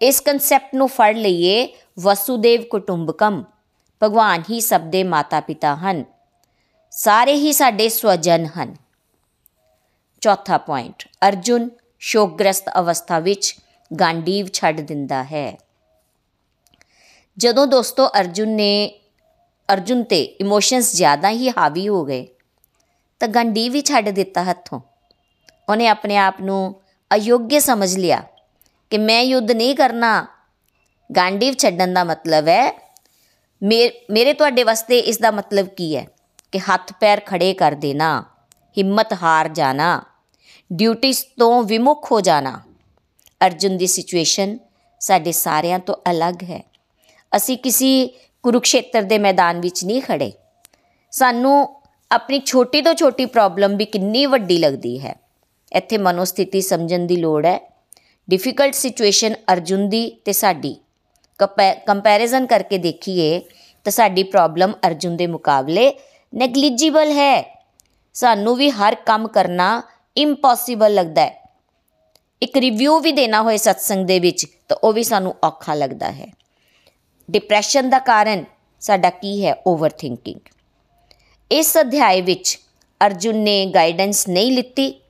ਇਸ 0.00 0.20
ਕਨਸੈਪਟ 0.20 0.74
ਨੂੰ 0.74 0.88
ਫੜ 0.88 1.14
ਲਈਏ 1.16 1.68
ਵਸੂਦੇਵ 1.98 2.62
ਕੁਟੁੰਬਕਮ, 2.62 3.42
ਭਗਵਾਨ 4.02 4.42
ਹੀ 4.50 4.60
ਸਭ 4.60 4.80
ਦੇ 4.80 5.02
ਮਾਤਾ 5.04 5.40
ਪਿਤਾ 5.40 5.74
ਹਨ, 5.76 6.04
ਸਾਰੇ 6.92 7.34
ਹੀ 7.34 7.52
ਸਾਡੇ 7.52 7.88
ਸਵਜਨ 7.88 8.46
ਹਨ। 8.46 8.74
ਚੌਥਾ 10.22 10.58
ਪੁਆਇੰਟ 10.58 11.08
ਅਰਜੁਨ 11.28 11.68
ਸ਼ੋਕਗ੍ਰਸਤ 11.98 12.68
ਅਵਸਥਾ 12.78 13.18
ਵਿੱਚ 13.18 13.54
ਗਾਂਡੀਵ 13.90 14.46
ਛੱਡ 14.52 14.80
ਦਿੰਦਾ 14.80 15.22
ਹੈ। 15.24 15.56
ਜਦੋਂ 17.38 17.66
ਦੋਸਤੋ 17.66 18.06
ਅਰਜੁਨ 18.08 18.48
ਨੇ, 18.48 19.00
ਅਰਜੁਨ 19.68 20.02
ਤੇ 20.02 20.22
ਇਮੋਸ਼ਨਸ 20.22 20.94
ਜ਼ਿਆਦਾ 20.96 21.28
ਹੀ 21.28 21.48
ਹਾਵੀ 21.48 21.88
ਹੋ 21.88 22.04
ਗਏ, 22.04 22.26
ਤਾਂ 23.20 23.28
ਗੰਡੀ 23.28 23.68
ਵੀ 23.68 23.82
ਛੱਡ 23.82 24.08
ਦਿੱਤਾ 24.08 24.42
ਹੱਥੋਂ। 24.42 24.80
ਉਹਨੇ 25.68 25.88
ਆਪਣੇ 25.88 26.16
ਆਪ 26.16 26.40
ਨੂੰ 26.40 26.80
ਅਯੋਗਯ 27.10 27.60
ਸਮਝ 27.60 27.96
ਲਿਆ 27.96 28.22
ਕਿ 28.90 28.98
ਮੈਂ 28.98 29.22
ਯੁੱਧ 29.22 29.50
ਨਹੀਂ 29.50 29.74
ਕਰਨਾ। 29.76 30.26
ਗਾਂਡੀਵ 31.16 31.54
ਛੱਡਣ 31.54 31.92
ਦਾ 31.94 32.04
ਮਤਲਬ 32.04 32.48
ਹੈ 32.48 32.94
ਮੇਰੇ 33.62 34.32
ਤੁਹਾਡੇ 34.32 34.62
ਵਾਸਤੇ 34.62 34.98
ਇਸ 34.98 35.18
ਦਾ 35.18 35.30
ਮਤਲਬ 35.30 35.66
ਕੀ 35.66 35.96
ਹੈ? 35.96 36.06
ਕਿ 36.52 36.58
ਹੱਥ 36.58 36.92
ਪੈਰ 36.92 37.20
ਖੜੇ 37.26 37.54
ਕਰ 37.54 37.72
ਦੇਣਾ, 37.72 38.24
ਹਿੰਮਤ 38.78 39.12
ਹਾਰ 39.12 39.48
ਜਾਣਾ 39.48 40.02
ਡਿਊਟੀਆਂ 40.72 41.12
ਤੋਂ 41.38 41.62
ਵਿਮੁਖ 41.62 42.12
ਹੋ 42.12 42.20
ਜਾਣਾ। 42.20 42.60
ਅਰਜੁਨ 43.46 43.76
ਦੀ 43.76 43.86
ਸਿਚੁਏਸ਼ਨ 43.86 44.58
ਸਾਡੇ 45.00 45.32
ਸਾਰਿਆਂ 45.32 45.78
ਤੋਂ 45.78 45.94
ਅਲੱਗ 46.10 46.42
ਹੈ। 46.42 46.62
ਅਸੀਂ 47.36 47.56
ਕਿਸੇ 47.58 48.08
ਕੁਰੂਕਸ਼ੇਤਰ 48.42 49.02
ਦੇ 49.02 49.18
ਮੈਦਾਨ 49.18 49.60
ਵਿੱਚ 49.60 49.84
ਨਹੀਂ 49.84 50.02
ਖੜੇ। 50.02 50.32
ਸਾਨੂੰ 51.10 51.82
ਆਪਣੀ 52.12 52.40
ਛੋਟੀ 52.46 52.82
ਤੋਂ 52.82 52.94
ਛੋਟੀ 52.94 53.26
ਪ੍ਰੋਬਲਮ 53.26 53.76
ਵੀ 53.76 53.84
ਕਿੰਨੀ 53.84 54.26
ਵੱਡੀ 54.26 54.58
ਲੱਗਦੀ 54.58 54.98
ਹੈ। 55.00 55.14
ਇੱਥੇ 55.72 55.98
ਮਨੋਸਥਿਤੀ 55.98 56.60
ਸਮਝਣ 56.60 56.98
ਦੀ 56.98 57.16
ਲੋੜ 57.16 57.46
ਹੈ। 57.46 57.58
ਡਿਫਿਕਲਟ 58.30 58.74
ਸਿਚੁਏਸ਼ਨ 58.74 59.34
ਅਰਜੁਨ 59.52 59.88
ਦੀ 59.88 60.10
ਤੇ 60.24 60.32
ਸਾਡੀ। 60.32 60.76
ਕੰਪੈਰੀਜ਼ਨ 61.86 62.46
ਕਰਕੇ 62.46 62.78
ਦੇਖੀਏ 62.78 63.40
ਤਾਂ 63.84 63.92
ਸਾਡੀ 63.92 64.22
ਪ੍ਰੋਬਲਮ 64.22 64.72
ਅਰਜੁਨ 64.86 65.16
ਦੇ 65.16 65.26
ਮੁਕਾਬਲੇ 65.26 65.92
ਨੈਗਲੀਜੀਬਲ 66.34 67.10
ਹੈ। 67.10 67.64
ਸਾਨੂੰ 68.14 68.56
ਵੀ 68.56 68.70
ਹਰ 68.70 68.94
ਕੰਮ 68.94 69.28
ਕਰਨਾ 69.28 69.82
ਇੰਪੋਸੀਬਲ 70.16 70.94
ਲੱਗਦਾ 70.94 71.22
ਹੈ। 71.22 71.46
ਇੱਕ 72.42 72.56
ਰਿਵਿਊ 72.58 72.98
ਵੀ 72.98 73.12
ਦੇਣਾ 73.12 73.42
ਹੋਏ 73.42 73.56
ਸਤਸੰਗ 73.56 74.06
ਦੇ 74.06 74.18
ਵਿੱਚ 74.18 74.46
ਤਾਂ 74.68 74.76
ਉਹ 74.84 74.92
ਵੀ 74.92 75.02
ਸਾਨੂੰ 75.02 75.34
ਔਖਾ 75.44 75.74
ਲੱਗਦਾ 75.74 76.10
ਹੈ। 76.10 76.32
ਡਿਪਰੈਸ਼ਨ 77.30 77.90
ਦਾ 77.90 77.98
ਕਾਰਨ 77.98 78.44
ਸਾਡਾ 78.80 79.10
ਕੀ 79.10 79.46
ਹੈ? 79.46 79.54
ਓਵਰਥਿੰਕਿੰਗ 79.66 80.40
ਇਸ 81.50 81.78
ਅਧਿਆਇ 81.78 82.20
ਵਿੱਚ 82.20 82.58
ਅਰਜੁਨ 83.06 83.36
ਨੇ 83.36 83.66
ਗਾਈਡੈਂਸ 83.66 84.28
ਨਹੀਂ 84.28 84.52
ਲਿੱਤੀ। 84.52 85.00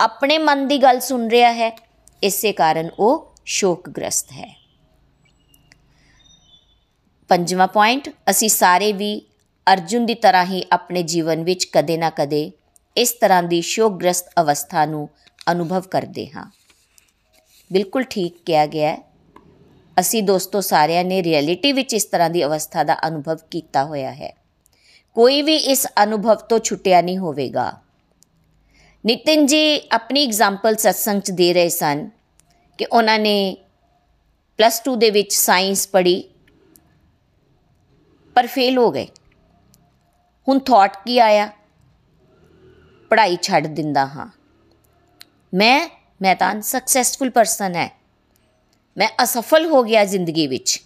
ਆਪਣੇ 0.00 0.38
ਮਨ 0.38 0.68
ਦੀ 0.68 0.78
ਗੱਲ 0.78 1.00
ਸੁਣ 1.00 1.28
ਰਿਹਾ 1.28 1.52
ਹੈ। 1.52 1.78
ਇਸੇ 2.22 2.52
ਕਾਰਨ 2.52 2.90
ਉਹ 2.98 3.32
ਸ਼ੋਕਗ੍ਰਸਤ 3.44 4.32
ਹੈ। 4.32 4.56
ਪੰਜਵਾਂ 7.28 7.68
ਪੁਆਇੰਟ 7.68 8.08
ਅਸੀਂ 8.30 8.48
ਸਾਰੇ 8.48 8.92
ਵੀ 8.92 9.22
ਅਰਜੁਨ 9.72 10.06
ਦੀ 10.06 10.14
ਤਰ੍ਹਾਂ 10.14 10.44
ਹੀ 10.44 10.64
ਆਪਣੇ 10.72 11.02
ਜੀਵਨ 11.02 11.44
ਵਿੱਚ 11.44 11.64
ਕਦੇ 11.64 11.96
ਨਾ 11.96 12.10
ਕਦੇ 12.10 12.52
ਇਸ 12.96 13.12
ਤਰ੍ਹਾਂ 13.12 13.42
ਦੀ 13.42 13.60
ਸ਼ੋਕਗ੍ਰਸਤ 13.62 14.28
ਅਵਸਥਾ 14.40 14.86
ਨੂੰ 14.86 15.08
ਅਨੁਭਵ 15.50 15.80
ਕਰਦੇ 15.80 16.26
ਹਾਂ। 16.26 16.50
ਬਿਲਕੁਲ 17.72 18.02
ਠੀਕ 18.02 18.36
ਕਿਹਾ 18.46 18.66
ਗਿਆ 18.66 18.90
ਹੈ। 18.90 19.11
ਅਸੀਂ 20.00 20.22
ਦੋਸਤੋ 20.22 20.60
ਸਾਰਿਆਂ 20.60 21.04
ਨੇ 21.04 21.22
ਰਿਐਲਿਟੀ 21.22 21.72
ਵਿੱਚ 21.72 21.94
ਇਸ 21.94 22.04
ਤਰ੍ਹਾਂ 22.04 22.30
ਦੀ 22.30 22.44
ਅਵਸਥਾ 22.44 22.84
ਦਾ 22.84 22.96
ਅਨੁਭਵ 23.08 23.38
ਕੀਤਾ 23.50 23.84
ਹੋਇਆ 23.84 24.12
ਹੈ। 24.12 24.34
ਕੋਈ 25.14 25.42
ਵੀ 25.42 25.56
ਇਸ 25.56 25.86
ਅਨੁਭਵ 26.02 26.34
ਤੋਂ 26.34 26.58
ਛੁੱਟਿਆ 26.58 27.00
ਨਹੀਂ 27.00 27.18
ਹੋਵੇਗਾ। 27.18 27.72
ਨਿਤਿਨ 29.06 29.46
ਜੀ 29.46 29.80
ਆਪਣੀ 29.92 30.24
ਐਗਜ਼ਾਮਪਲ 30.26 30.76
ਸਤਸੰਗ 30.76 31.20
ਚ 31.20 31.30
ਦੇ 31.30 31.52
ਰਹੇ 31.54 31.68
ਸਨ 31.68 32.10
ਕਿ 32.78 32.86
ਉਹਨਾਂ 32.92 33.18
ਨੇ 33.18 33.56
ਪਲੱਸ 34.56 34.82
2 34.90 34.96
ਦੇ 34.96 35.10
ਵਿੱਚ 35.10 35.34
ਸਾਇੰਸ 35.34 35.88
ਪੜ੍ਹੀ, 35.88 36.22
ਪਰ 38.34 38.46
ਫੇਲ 38.46 38.78
ਹੋ 38.78 38.90
ਗਏ। 38.90 39.06
ਹੁਣ 40.48 40.58
ਥਾਟ 40.58 40.96
ਕੀ 41.04 41.18
ਆਇਆ? 41.18 41.50
ਪੜ੍ਹਾਈ 43.10 43.36
ਛੱਡ 43.42 43.66
ਦਿੰਦਾ 43.66 44.06
ਹਾਂ। 44.06 44.26
ਮੈਂ 45.54 45.88
ਮੈਂ 46.22 46.36
ਤਾਂ 46.36 46.52
ਅਨਸਕਸੈਸਫੁਲ 46.52 47.30
ਪਰਸਨ 47.30 47.74
ਹੈ। 47.74 48.01
ਮੈਂ 48.96 49.08
ਅਸਫਲ 49.22 49.66
ਹੋ 49.66 49.82
ਗਿਆ 49.82 50.04
ਜ਼ਿੰਦਗੀ 50.04 50.46
ਵਿੱਚ। 50.46 50.82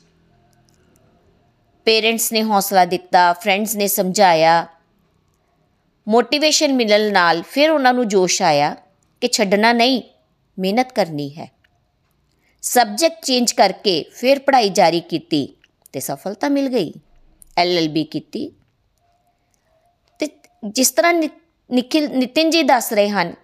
ਪੇਰੈਂਟਸ 1.84 2.32
ਨੇ 2.32 2.42
ਹੌਸਲਾ 2.42 2.84
ਦਿੱਤਾ, 2.84 3.32
ਫਰੈਂਡਸ 3.32 3.76
ਨੇ 3.76 3.86
ਸਮਝਾਇਆ। 3.86 4.66
ਮੋਟੀਵੇਸ਼ਨ 6.08 6.72
ਮਿਲਣ 6.72 7.12
ਨਾਲ 7.12 7.42
ਫਿਰ 7.42 7.70
ਉਹਨਾਂ 7.70 7.94
ਨੂੰ 7.94 8.08
ਜੋਸ਼ 8.08 8.42
ਆਇਆ 8.42 8.76
ਕਿ 9.20 9.28
ਛੱਡਣਾ 9.28 9.72
ਨਹੀਂ, 9.72 10.02
ਮਿਹਨਤ 10.58 10.92
ਕਰਨੀ 10.92 11.28
ਹੈ। 11.30 11.50
ਸਬਜੈਕਟ 12.62 13.25
ਚੇਂਜ 13.25 13.52
ਕਰਕੇ 13.52 14.04
ਫਿਰ 14.14 14.38
ਪੜ੍ਹਾਈ 14.38 14.68
ਜਾਰੀ 14.68 15.00
ਕੀਤੀ 15.00 15.56
ਤੇ 15.92 16.00
ਸਫਲਤਾ 16.00 16.48
ਮਿਲ 16.48 16.68
ਗਈ। 16.68 16.92
ਐਲਐਲਬੀ 17.56 18.04
ਕੀਤੀ। 18.04 18.50
ਤੇ 20.18 20.28
ਜਿਸ 20.64 20.90
ਤਰ੍ਹਾਂ 20.90 21.14
ਨਿਖਿਲ, 21.14 22.10
ਨਿਤਿਨ 22.10 22.50
ਜੀ 22.50 22.62
ਦੱਸ 22.62 22.92
ਰਹੇ 22.92 23.08
ਹਨ 23.08 23.34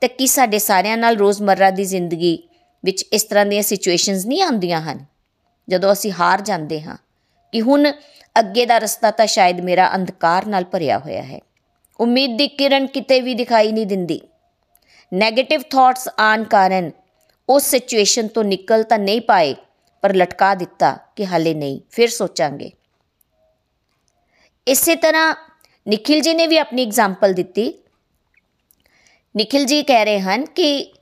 ਤੇ 0.00 0.08
ਕੀ 0.08 0.26
ਸਾਡੇ 0.26 0.58
ਸਾਰਿਆਂ 0.58 0.96
ਨਾਲ 0.96 1.16
ਰੋਜ਼ਮਰਰਾ 1.16 1.70
ਦੀ 1.70 1.84
ਜ਼ਿੰਦਗੀ 1.84 2.48
ਵਿੱਚ 2.84 3.02
ਇਸ 3.02 3.24
ਤਰ੍ਹਾਂ 3.24 3.46
ਦੀਆਂ 3.46 3.62
ਸਿਚੁਏਸ਼ਨਸ 3.62 4.26
ਨਹੀਂ 4.26 4.42
ਆਉਂਦੀਆਂ 4.42 4.80
ਹਨ। 4.80 5.04
ਜਦੋਂ 5.68 5.92
ਅਸੀਂ 5.92 6.12
ਹਾਰ 6.12 6.40
ਜਾਂਦੇ 6.40 6.82
ਹਾਂ 6.82 6.96
ਕਿ 7.52 7.60
ਹੁਣ 7.60 7.92
ਅੱਗੇ 8.38 8.66
ਦਾ 8.66 8.78
ਰਸਤਾ 8.78 9.10
ਤਾਂ 9.10 9.26
ਸ਼ਾਇਦ 9.26 9.60
ਮੇਰਾ 9.60 9.94
ਅੰਧਕਾਰ 9.94 10.46
ਨਾਲ 10.46 10.64
ਭਰਿਆ 10.64 10.98
ਹੋਇਆ 10.98 11.22
ਹੈ। 11.22 11.40
ਉਮੀਦ 12.00 12.38
ਦੀ 12.38 12.48
ਕਿਰਨ 12.48 12.86
ਕਿਤੇ 12.86 13.20
ਵੀ 13.20 13.34
ਦਿਖਾਈ 13.34 13.72
ਨਹੀਂ 13.72 13.86
ਦਿੰਦੀ। 13.86 14.20
네ਗੇਟਿਵ 15.24 15.60
ਥਾਟਸ 15.60 16.08
ਆਨ 16.18 16.44
ਕਾਰਨ 16.44 16.90
ਉਸ 17.48 17.62
ਸਿਚੁਏਸ਼ਨ 17.62 18.28
ਤੋਂ 18.28 18.44
ਨਿਕਲ 18.44 18.82
ਤਾਂ 18.82 18.98
ਨਹੀਂ 18.98 19.20
ਪਾਏ, 19.20 19.56
ਪਰ 20.02 20.14
ਲਟਕਾ 20.14 20.54
ਦਿੱਤਾ 20.54 20.98
ਕਿ 21.16 21.26
ਹਲੇ 21.26 21.54
ਨਹੀਂ, 21.54 21.80
ਫਿਰ 21.90 22.08
ਸੋਚਾਂਗੇ। 22.08 22.70
ਇਸੇ 24.68 24.96
ਤਰ੍ਹਾਂ 24.96 25.34
ਨikhil 25.88 26.22
ji 26.24 26.34
ਨੇ 26.34 26.46
ਵੀ 26.46 26.58
ਆਪਣੀ 26.58 26.82
ਐਗਜ਼ਾਮਪਲ 26.82 27.32
ਦਿੱਤੀ। 27.32 27.74
ਨikhil 29.36 29.66
ji 29.66 29.84
ਕਹਿ 29.86 30.04
ਰਹੇ 30.04 30.20
ਹਨ 30.20 30.44
ਕਿ 30.44 30.92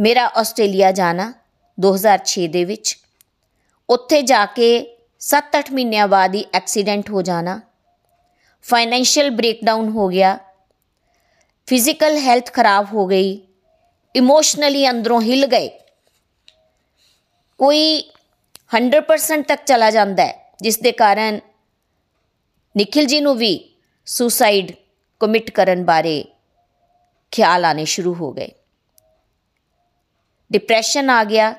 ਮੇਰਾ 0.00 0.24
ਆਸਟ੍ਰੇਲੀਆ 0.26 0.92
ਜਾਣਾ 0.92 1.34
2006 1.80 2.48
ਦੇ 2.48 2.64
ਵਿੱਚ। 2.64 2.98
ਉੱਥੇ 3.90 4.22
ਜਾ 4.22 4.46
ਕੇ 4.46 4.96
7-8 5.18 5.72
ਮਹੀਨਿਆਂ 5.72 6.08
ਬਾਅਦ 6.08 6.34
ਹੀ 6.34 6.44
ਐਕਸੀਡੈਂਟ 6.54 7.10
ਹੋ 7.10 7.22
ਜਾਣਾ। 7.22 7.60
ਫਾਈਨੈਂਸ਼ੀਅਲ 8.62 9.30
ਬ੍ਰੇਕਡਾਊਨ 9.30 9.88
ਹੋ 9.88 10.08
ਗਿਆ। 10.08 10.38
ਫਿਜ਼ੀਕਲ 11.66 12.18
ਹੈਲਥ 12.18 12.52
ਖਰਾਬ 12.52 12.86
ਹੋ 12.92 13.06
ਗਈ। 13.06 13.46
ਇਮੋਸ਼ਨਲੀ 14.16 14.90
ਅੰਦਰੋਂ 14.90 15.22
ਹਿੱਲ 15.22 15.46
ਗਏ। 15.46 15.68
ਕੋਈ 17.58 18.10
100% 18.76 19.44
ਤੱਕ 19.48 19.64
ਚਲਾ 19.64 19.90
ਜਾਂਦਾ 19.90 20.26
ਹੈ, 20.26 20.54
ਜਿਸ 20.60 20.78
ਦੇ 20.78 20.92
ਕਾਰਨ 20.92 21.40
ਨikhil 22.76 23.06
ji 23.06 23.20
ਨੂੰ 23.20 23.36
ਵੀ 23.36 23.74
ਸੁਸਾਈਡ 24.06 24.72
ਕਮਿਟ 25.20 25.50
ਕਰਨ 25.50 25.84
ਬਾਰੇ 25.84 26.24
ਖਿਆਲ 27.30 27.64
ਆਨੇ 27.64 27.84
ਸ਼ੁਰੂ 27.84 28.14
ਹੋ 28.14 28.32
ਗਏ। 28.32 28.48
ਡਿਪਰੈਸ਼ਨ 30.52 31.10
ਆ 31.10 31.24
ਗਿਆ। 31.24 31.54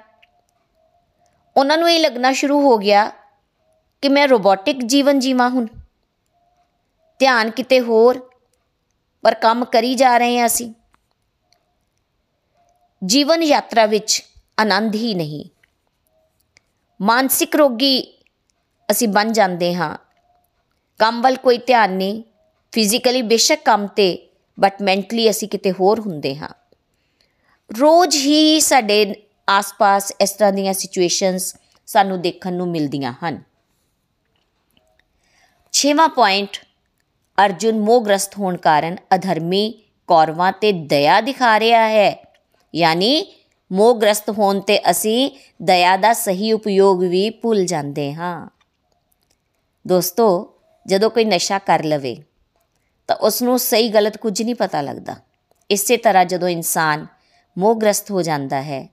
ਉਹਨਾਂ 1.58 1.78
ਨੂੰ 1.78 1.92
ਇਹ 1.92 2.00
ਲੱਗਣਾ 2.00 2.34
ਸ਼ੁਰੂ 2.34 2.62
ਹੋ 2.62 2.78
ਗਿਆ 2.78 3.12
ਕਿ 4.02 4.10
ਮੈਂ 4.10 4.28
ਰੋਬੋਟਿਕ 4.28 4.84
ਜੀਵਨ 4.84 5.20
ਜੀਵਾਂ 5.20 5.50
ਹੁਣ। 5.50 5.68
ਧਿਆਨ 7.20 7.52
ਕਿਤੇ 7.52 7.80
ਹੋਰ, 7.80 8.30
ਪਰ 9.22 9.34
ਕੰਮ 9.34 9.66
ਕਰੀ 9.66 9.96
ਜਾ 9.96 10.18
ਰਹੇ 10.18 10.40
ਹਾਂ 10.40 10.46
ਅਸੀਂ। 10.46 10.74
ਜੀਵਨ 13.06 13.44
ਯਾਤਰਾ 13.44 13.86
ਵਿੱਚ 13.86 14.24
ਆਨੰਦ 14.60 14.96
ਹੀ 14.96 15.14
ਨਹੀਂ। 15.14 15.46
ਮਾਨਸਿਕ 17.02 17.56
ਰੋਗੀ 17.56 18.18
ਅਸੀਂ 18.92 19.08
ਬਣ 19.08 19.32
ਜਾਂਦੇ 19.32 19.76
ਹਾਂ। 19.76 19.98
ਕੰਮ 21.00 21.22
ਵੱਲ 21.22 21.36
ਕੋਈ 21.36 21.58
ਧਿਆਨ 21.58 21.92
ਨਹੀਂ। 21.92 22.24
ਫਿਜ਼ੀਕਲੀ 22.72 23.22
ਬੇਸ਼ੱਕ 23.22 23.62
ਕੰਮ 23.66 23.88
ਤੇ 23.88 24.30
ਬਟ 24.60 24.82
ਮੈਂਟਲੀ 24.82 25.30
ਅਸੀਂ 25.30 25.48
ਕਿਤੇ 25.48 25.72
ਹੋਰ 25.72 26.00
ਹੁੰਦੇ 26.00 26.36
ਹਾਂ। 26.36 26.50
ਰੋਜ਼ 27.70 28.16
ਹੀ 28.16 28.60
ਸਾਡੇ 28.60 29.16
ਆਸ-ਪਾਸ 29.50 30.12
ਇਸ 30.22 30.32
ਤਰ੍ਹਾਂ 30.32 30.52
ਦੀਆਂ 30.54 30.74
ਸਿਚੁਏਸ਼ਨਸ 30.74 31.56
ਸਾਨੂੰ 31.88 32.22
ਦੇਖਣ 32.22 32.54
ਨੂੰ 32.54 32.68
ਮਿਲਦੀਆਂ 32.68 33.14
ਹਨ। 33.24 33.42
ਛੇਵਾਂ 35.72 36.10
ਪੁਆਇੰਟ 36.10 36.58
ਅਰਜੁਨ 37.38 37.80
ਮੋਹਗ੍ਰਸਤ 37.80 38.38
ਹੋਣ 38.38 38.58
ਕਾਰਨ 38.58 38.96
ਅਧਰਮੀ 39.16 39.82
ਕੌਰਵਾਂ 40.08 40.52
ਤੇ 40.52 40.72
ਦਇਆ 40.72 41.20
ਦਿਖਾ 41.22 41.60
ਰਿਹਾ 41.60 41.88
ਹੈ। 41.88 42.16
ਯਾਨੀ 42.76 43.26
ਮੋਹਗ੍ਰਸਤ 43.72 44.30
ਹੋਣ 44.30 44.60
ਤੇ 44.60 44.80
ਅਸੀਂ 44.92 45.30
ਦਇਆ 45.62 45.98
ਦਾ 45.98 46.14
ਸਹੀ 46.14 46.52
ਉਪਯੋਗ 46.52 47.04
ਵੀ 47.04 47.30
ਭੁੱਲ 47.30 47.66
ਜਾਂਦੇ 47.66 48.14
ਹਾਂ। 48.14 48.48
ਦੋਸਤੋ, 49.88 50.56
ਜਦੋਂ 50.86 51.10
ਕੋਈ 51.10 51.26
ਨਸ਼ਾ 51.26 51.60
ਕਰ 51.60 51.84
ਲਵੇ, 51.84 52.16
ਤਾਂ 53.08 53.16
ਉਸ 53.16 53.42
ਨੂੰ 53.42 53.60
ਸਹੀ 53.60 53.90
ਗਲਤ 53.90 54.18
ਕੁਝ 54.18 54.42
ਨਹੀਂ 54.42 54.56
ਪਤਾ 54.56 54.82
ਲੱਗਦਾ। 54.82 55.16
ਇਸੇ 55.70 55.98
ਤਰ੍ਹਾਂ 55.98 56.26
ਜਦੋਂ 56.26 56.50
ਇਨਸਾਨ 56.50 57.06
ਮੋਹਗ੍ਰਸਤ 57.58 58.12
ਹੋ 58.12 58.22
ਜਾਂਦਾ 58.22 58.62
ਹੈ। 58.62 58.90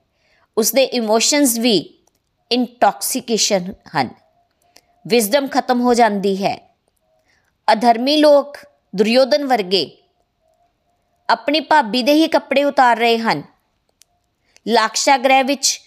ਉਸ 0.57 0.71
ਦੇ 0.71 0.83
ਇਮੋਸ਼ਨਸ 0.83 1.57
ਵੀ 1.57 1.99
ਇਨਟੌਕਸੀਕੇਸ਼ਨ 2.51 3.73
ਹਨ। 3.97 4.09
ਵਿਜ਼ਡਮ 5.07 5.47
ਖਤਮ 5.47 5.81
ਹੋ 5.81 5.93
ਜਾਂਦੀ 5.93 6.43
ਹੈ। 6.43 6.75
ਅਧਰਮੀ 7.71 8.17
ਲੋਕ 8.17 8.57
ਦੁਰਯੋਧਨ 8.95 9.45
ਵਰਗੇ 9.45 9.97
ਆਪਣੀ 11.29 11.59
ਭਾਬੀ 11.59 12.03
ਦੇ 12.03 12.13
ਹੀ 12.13 12.27
ਕੱਪੜੇ 12.27 12.63
ਉਤਾਰ 12.63 12.97
ਰਹੇ 12.97 13.17
ਹਨ। 13.17 13.43
ਲਾਕਸ਼ਾ 14.67 15.17
ਗ੍ਰਹਿ 15.17 15.43
ਵਿੱਚ 15.43 15.81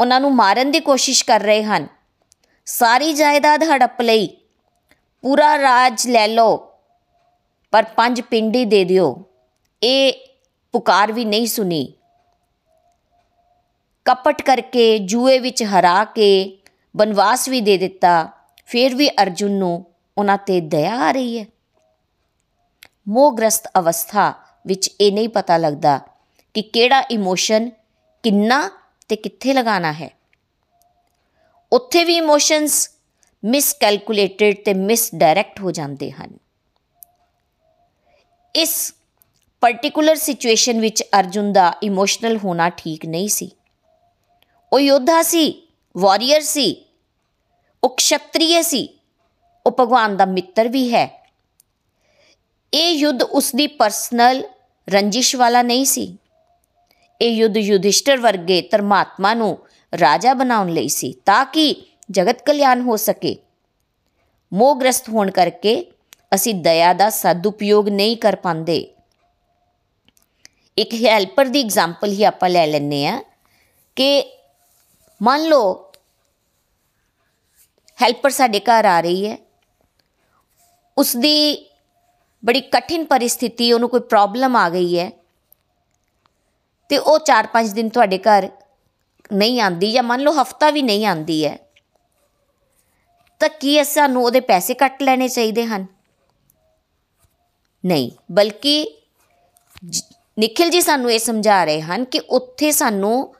ਉਹਨਾਂ 0.00 0.20
ਨੂੰ 0.20 0.34
ਮਾਰਨ 0.34 0.70
ਦੀ 0.70 0.80
ਕੋਸ਼ਿਸ਼ 0.80 1.24
ਕਰ 1.24 1.40
ਰਹੇ 1.40 1.64
ਹਨ। 1.64 1.86
ਸਾਰੀ 2.66 3.12
ਜਾਇਦਾਦ 3.12 3.64
ਹੜੱਪ 3.64 4.00
ਲਈ 4.00 4.36
ਪੂਰਾ 5.22 5.58
ਰਾਜ 5.58 6.06
ਲੈ 6.06 6.28
ਲਓ, 6.28 6.72
ਪਰ 7.70 7.82
ਪੰਜ 7.82 8.20
ਪਿੰਡੀ 8.20 8.64
ਦੇ 8.64 8.84
ਦਿਓ। 8.84 9.24
ਇਹ 9.82 10.12
ਪੁਕਾਰ 10.72 11.12
ਵੀ 11.12 11.24
ਨਹੀਂ 11.24 11.46
ਸੁਣੀ। 11.46 11.92
ਕਪਟ 14.10 14.42
ਕਰਕੇ 14.42 14.98
ਜੂਏ 14.98 15.38
ਵਿੱਚ 15.38 15.62
ਹਰਾ 15.62 16.04
ਕੇ 16.04 16.58
ਬਨਵਾਸ 16.96 17.48
ਵੀ 17.48 17.60
ਦੇ 17.60 17.78
ਦਿੱਤਾ, 17.78 18.32
ਫਿਰ 18.66 18.94
ਵੀ 18.94 19.08
ਅਰਜੁਨ 19.08 19.50
ਨੂੰ 19.50 19.86
ਉਹਨਾਂ 20.18 20.38
ਤੇ 20.38 20.60
ਦਇਆ 20.60 20.94
ਆ 20.94 21.10
ਰਹੀ 21.12 21.38
ਹੈ। 21.38 21.46
ਮੋਹਗ੍ਰਸਤ 23.08 23.68
ਅਵਸਥਾ 23.78 24.34
ਵਿੱਚ 24.66 24.90
ਇਹ 25.00 25.12
ਨਹੀਂ 25.12 25.28
ਪਤਾ 25.28 25.56
ਲੱਗਦਾ 25.56 26.00
ਕਿ 26.54 26.62
ਕਿਹੜਾ 26.62 27.02
ਇਮੋਸ਼ਨ 27.10 27.70
ਕਿੰਨਾ 28.22 28.70
ਤੇ 29.08 29.16
ਕਿੱਥੇ 29.16 29.52
ਲਗਾਣਾ 29.52 29.92
ਹੈ। 29.92 30.10
ਉੱਥੇ 31.72 32.04
ਵੀ 32.04 32.16
ਇਮੋਸ਼ਨਸ 32.16 32.90
ਮਿਸਕੈਲਕੂਲੇਟਡ 33.44 34.54
ਤੇ 34.64 34.74
ਮਿਸਡਾਇਰੈਕਟ 34.74 35.60
ਹੋ 35.60 35.70
ਜਾਂਦੇ 35.70 36.10
ਹਨ। 36.10 36.38
ਇਸ 38.54 38.94
ਪਾਰਟਿਕੂਲਰ 39.60 40.16
ਸਿਚੁਏਸ਼ਨ 40.16 40.80
ਵਿੱਚ 40.80 41.02
ਅਰਜੁਨ 41.02 41.52
ਦਾ 41.52 41.72
ਇਮੋਸ਼ਨਲ 41.82 42.36
ਹੋਣਾ 42.36 42.68
ਠੀਕ 42.68 43.06
ਨਹੀਂ 43.06 43.28
ਸੀ। 43.28 43.50
ਉਹ 44.72 44.80
ਯੋਧਾ 44.80 45.22
ਸੀ, 45.22 45.68
ਵਾਰੀਅਰ 45.96 46.40
ਸੀ, 46.40 46.84
ਉਹ 47.84 47.88
ਕਸ਼ਤਰੀਏ 47.88 48.62
ਸੀ, 48.62 48.88
ਉਹ 49.66 49.76
ਭਗਵਾਨ 49.80 50.16
ਦਾ 50.16 50.24
ਮਿੱਤਰ 50.24 50.68
ਵੀ 50.68 50.94
ਹੈ। 50.94 51.26
ਇਹ 52.74 52.92
ਯੁੱਧ 52.92 53.22
ਉਸ 53.22 53.54
ਦੀ 53.54 53.66
ਪਰਸਨਲ 53.66 54.42
ਰੰਜਿਸ਼ 54.88 55.36
ਵਾਲਾ 55.36 55.62
ਨਹੀਂ 55.62 55.84
ਸੀ। 55.84 56.16
ਇਹ 57.22 57.30
ਯੁੱਧ 57.30 57.56
ਯੁਧਿਸ਼ਟਰ 57.56 58.16
ਵਰਗੇ 58.16 58.62
ਧਰਮਾਤਮਾ 58.62 59.34
ਨੂੰ 59.34 59.58
ਰਾਜਾ 60.00 60.34
ਬਣਾਉਣ 60.34 60.68
ਲਈ 60.68 60.88
ਸੀ 60.88 61.12
ਤਾਂ 61.26 61.44
ਕਿ 61.46 61.74
ਜਗਤ 62.10 62.42
ਕਲਿਆਣ 62.42 62.80
ਹੋ 62.80 62.96
ਸਕੇ। 62.96 63.36
ਮੋਹਗ੍ਰਸਤ 64.52 65.08
ਹੋਣ 65.08 65.30
ਕਰਕੇ 65.30 65.92
ਅਸੀਂ 66.34 66.54
ਦਇਆ 66.54 66.92
ਦਾ 66.92 67.10
ਸਦਉਪਯੋਗ 67.10 67.88
ਨਹੀਂ 67.88 68.16
ਕਰ 68.16 68.36
ਪਾਉਂਦੇ। 68.36 68.94
ਇੱਕ 70.78 70.94
ਹੈਲਪਰ 70.94 71.46
ਦੀ 71.46 71.60
ਐਗਜ਼ਾਮਪਲ 71.60 72.12
ਹੀ 72.12 72.24
ਆਪਾਂ 72.24 72.48
ਲੈ 72.48 72.66
ਲੈਨੇ 72.66 73.06
ਆ 73.06 73.22
ਕਿ 73.96 74.39
ਮੰਨ 75.22 75.42
ਲਓ 75.42 75.92
ਹੈਲਪਰ 78.02 78.30
ਸਾਡੇ 78.30 78.60
ਘਰ 78.60 78.84
ਆ 78.84 79.00
ਰਹੀ 79.00 79.26
ਹੈ। 79.26 79.38
ਉਸ 80.98 81.16
ਦੀ 81.16 81.66
ਬੜੀ 82.44 82.60
ਕਠਿਨ 82.60 83.04
ਪਰਿਸਥਿਤੀ, 83.04 83.72
ਉਹਨੂੰ 83.72 83.88
ਕੋਈ 83.88 84.00
ਪ੍ਰੋਬਲਮ 84.00 84.56
ਆ 84.56 84.70
ਗਈ 84.70 84.98
ਹੈ। 84.98 85.10
ਤੇ 86.88 86.98
ਉਹ 86.98 87.18
4-5 87.18 87.74
ਦਿਨ 87.74 87.88
ਤੁਹਾਡੇ 87.88 88.18
ਘਰ 88.18 88.48
ਨਹੀਂ 89.32 89.60
ਆਂਦੀ 89.60 89.92
ਜਾਂ 89.92 90.02
ਮੰਨ 90.02 90.20
ਲਓ 90.20 90.42
ਹਫਤਾ 90.42 90.70
ਵੀ 90.70 90.82
ਨਹੀਂ 90.82 91.06
ਆਂਦੀ 91.06 91.46
ਹੈ। 91.46 91.58
ਤਾਂ 93.40 93.48
ਕੀ 93.48 93.84
ਸਾਨੂੰ 93.84 94.24
ਉਹਦੇ 94.24 94.40
ਪੈਸੇ 94.40 94.74
ਕੱਟ 94.74 95.02
ਲੈਣੇ 95.02 95.28
ਚਾਹੀਦੇ 95.28 95.66
ਹਨ? 95.66 95.86
ਨਹੀਂ, 97.86 98.10
ਬਲਕਿ 98.32 99.02
ਨikhil 100.38 100.72
ji 100.74 100.82
ਸਾਨੂੰ 100.82 101.12
ਇਹ 101.12 101.18
ਸਮਝਾ 101.18 101.64
ਰਹੇ 101.64 101.80
ਹਨ 101.80 102.04
ਕਿ 102.04 102.20
ਉੱਥੇ 102.30 102.72
ਸਾਨੂੰ 102.72 103.34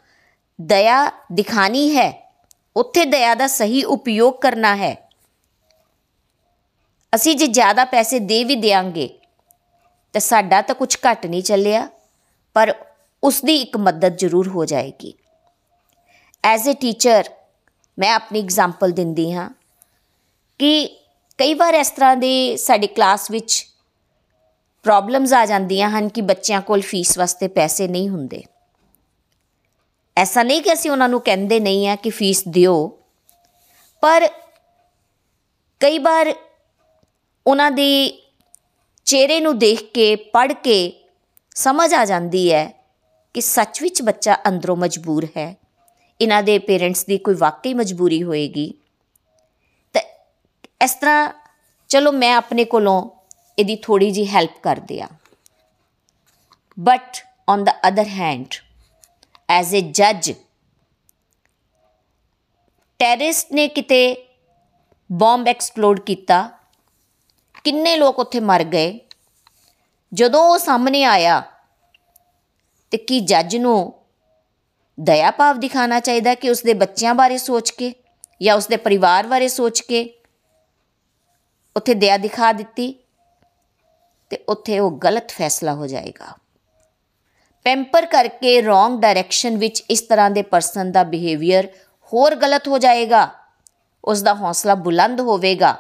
ਦਇਆ 0.61 1.11
ਦਿਖਾਣੀ 1.33 1.97
ਹੈ। 1.97 2.33
ਉੱਥੇ 2.76 3.05
ਦਇਆ 3.05 3.35
ਦਾ 3.35 3.47
ਸਹੀ 3.47 3.83
ਉਪਯੋਗ 3.85 4.35
ਕਰਨਾ 4.35 4.75
ਹੈ। 4.76 4.97
ਅਸੀਂ 7.12 7.37
ਜੇ 7.37 7.47
ਜ਼ਿਆਦਾ 7.47 7.85
ਪੈਸੇ 7.85 8.19
ਦੇ 8.19 8.45
ਵੀ 8.45 8.57
ਦੇਾਂਗੇ 8.57 9.09
ਤਾਂ 10.14 10.21
ਸਾਡਾ 10.21 10.61
ਤਾਂ 10.62 10.75
ਕੁਝ 10.75 10.97
ਘਟ 10.97 11.26
ਨਹੀਂ 11.26 11.43
ਚੱਲਿਆ, 11.43 11.88
ਪਰ 12.57 12.75
ਉਸ 13.23 13.40
ਦੀ 13.45 13.57
ਇੱਕ 13.57 13.76
ਮਦਦ 13.76 14.17
ਜ਼ਰੂਰ 14.17 14.49
ਹੋ 14.49 14.64
ਜਾਏਗੀ। 14.64 15.14
ਐਜ਼ 16.45 16.69
ਅ 16.71 16.73
ਟੀਚਰ 16.73 17.25
ਮੈਂ 17.99 18.12
ਆਪਣੀ 18.14 18.40
ਐਗਜ਼ਾਮਪਲ 18.40 18.90
ਦਿੰਦੀ 18.90 19.33
ਹਾਂ 19.33 19.50
ਕਿ 20.61 20.87
ਕਈ 21.38 21.55
ਵਾਰ 21.55 21.75
ਇਸ 21.75 21.90
ਤਰ੍ਹਾਂ 21.90 22.17
ਦੇ 22.17 22.57
ਸਾਡੀ 22.57 22.87
ਕਲਾਸ 22.87 23.31
ਵਿੱਚ 23.31 23.67
ਪ੍ਰੋਬਲਮਸ 24.83 25.33
ਆ 25.33 25.47
ਜਾਂਦੀਆਂ 25.47 25.90
ਹਨ 25.90 26.09
ਕਿ 26.09 26.21
ਬੱਚਿਆਂ 26.21 26.61
ਕੋਲ 26.61 26.81
ਫੀਸ 26.81 27.19
ਵਾਸਤੇ 27.19 27.49
ਪੈਸੇ 27.49 27.88
ਨਹੀਂ 27.88 28.09
ਹੁੰਦੇ। 28.09 28.43
ਐਸਾ 30.17 30.43
ਨਹੀਂ 30.43 30.62
ਕਿ 30.62 30.73
ਅਸੀਂ 30.73 30.90
ਉਹਨਾਂ 30.90 31.09
ਨੂੰ 31.09 31.21
ਕਹਿੰਦੇ 31.21 31.59
ਨਹੀਂ 31.61 31.88
ਆ 31.88 31.97
ਕਿ 31.97 32.11
ਫੀਸ 32.11 32.43
ਦਿਓ, 32.49 32.88
ਪਰ 34.02 34.29
ਕਈ 35.81 35.99
ਵਾਰ 35.99 36.35
ਉਹਨਾਂ 37.47 37.71
ਦੇ 37.71 37.88
ਚਿਹਰੇ 39.07 39.40
ਨੂੰ 39.40 39.59
ਦੇਖ 39.59 39.83
ਕੇ, 39.93 40.14
ਪੜ੍ਹ 40.17 40.52
ਕੇ 40.55 40.93
ਸਮਝ 41.55 41.93
ਆ 41.95 42.05
ਜਾਂਦੀ 42.05 42.52
ਹੈ 42.52 42.64
ਕਿ 43.35 43.40
ਸੱਚ 43.40 43.83
ਵਿੱਚ 43.83 44.02
ਬੱਚਾ 44.02 44.37
ਅੰਦਰੋਂ 44.49 44.76
ਮਜਬੂਰ 44.76 45.26
ਹੈ। 45.37 45.55
ਇਹਨਾਂ 46.21 46.43
ਦੇ 46.43 46.59
ਪੇਰੈਂਟਸ 46.59 47.05
ਦੀ 47.05 47.19
ਕੋਈ 47.19 47.35
ਵਾਕਈ 47.35 47.75
ਮਜਬੂਰੀ 47.75 48.23
ਹੋਏਗੀ। 48.23 48.73
ਤਾਂ 49.95 50.02
ਇਸ 50.85 50.95
ਤਰ੍ਹਾਂ, 50.95 51.33
ਚਲੋ 51.90 52.12
ਮੈਂ 52.12 52.35
ਆਪਣੇ 52.35 52.64
ਕੋਲੋਂ 52.64 53.11
ਇਹਦੀ 53.59 53.76
ਥੋੜੀ 53.76 54.11
ਜੀ 54.11 54.26
ਹੈਲਪ 54.26 54.62
ਕਰ 54.62 54.81
ਦਿਆ। 54.81 55.09
But 56.76 57.25
on 57.49 57.64
the 57.64 57.75
other 57.88 58.07
hand 58.09 58.55
as 59.50 59.76
a 59.76 59.80
ਜੱਜ 59.80 60.33
ਟੈਰਰਿਸਟ 63.00 63.52
ਨੇ 63.52 63.69
ਕਿਤੇ 63.69 64.26
ਬੰਬ 65.12 65.49
ਐਕਸਪਲੋਡ 65.49 66.00
ਕੀਤਾ। 66.00 66.50
ਕਿੰਨੇ 67.64 67.97
ਲੋਕ 67.97 68.19
ਉੱਥੇ 68.19 68.40
ਮਰ 68.40 68.64
ਗਏ। 68.64 69.00
ਜਦੋਂ 70.12 70.42
ਉਹ 70.42 70.59
ਸਾਹਮਣੇ 70.59 71.04
ਆਇਆ, 71.04 71.42
ਤੇ 72.90 72.99
ਕੀ 72.99 73.21
ਜੱਜ 73.21 73.57
ਨੂੰ 73.57 73.95
ਦਇਆ 75.00 75.30
ਭਾਵ 75.30 75.61
ਦਿਖਾਣਾ 75.61 76.00
ਚਾਹੀਦਾ 76.00 76.35
ਕਿ 76.35 76.50
ਉਸਦੇ 76.50 76.75
ਬੱਚਿਆਂ 76.75 77.14
ਬਾਰੇ 77.14 77.38
ਸੋਚ 77.38 77.71
ਕੇ 77.71 77.95
ਜਾਂ 78.42 78.57
ਉਸਦੇ 78.57 78.76
ਪਰਿਵਾਰ 78.76 79.26
ਬਾਰੇ 79.26 79.49
ਸੋਚ 79.49 79.80
ਕੇ 79.80 80.02
ਉੱਥੇ 81.76 81.95
ਦਇਆ 81.95 82.16
ਦਿਖਾ 82.16 82.52
ਦਿੱਤੀ 82.52 82.95
ਤੇ 84.30 84.45
ਉੱਥੇ 84.49 84.78
ਉਹ 84.78 84.99
ਗਲਤ 84.99 85.30
ਫੈਸਲਾ 85.30 85.75
ਹੋ 85.75 85.87
ਜਾਏਗਾ। 85.87 86.39
ਪੈਂਪਰ 87.67 88.07
ਕਰਕੇ 88.07 88.61
ਰੋਂਗ 88.62 89.00
ਡਾਇਰੈਕਸ਼ਨ 89.00 89.57
ਵਿੱਚ 89.57 89.83
ਇਸ 89.90 90.00
ਤਰ੍ਹਾਂ 90.00 90.31
ਦੇ 90.31 90.43
ਪਰਸਨ 90.43 90.93
ਦਾ 90.93 91.02
ਬਿਹੇਵੀਅਰ 91.05 91.69
ਹੋਰ 92.12 92.35
ਗਲਤ 92.35 92.69
ਹੋ 92.69 92.79
ਜਾਏਗਾ। 92.79 93.29
ਉਸ 94.05 94.23
ਦਾ 94.23 94.35
ਹੌਸਲਾ 94.35 94.75
ਬੁਲੰਦ 94.75 95.21
ਹੋਵੇਗਾ। 95.21 95.73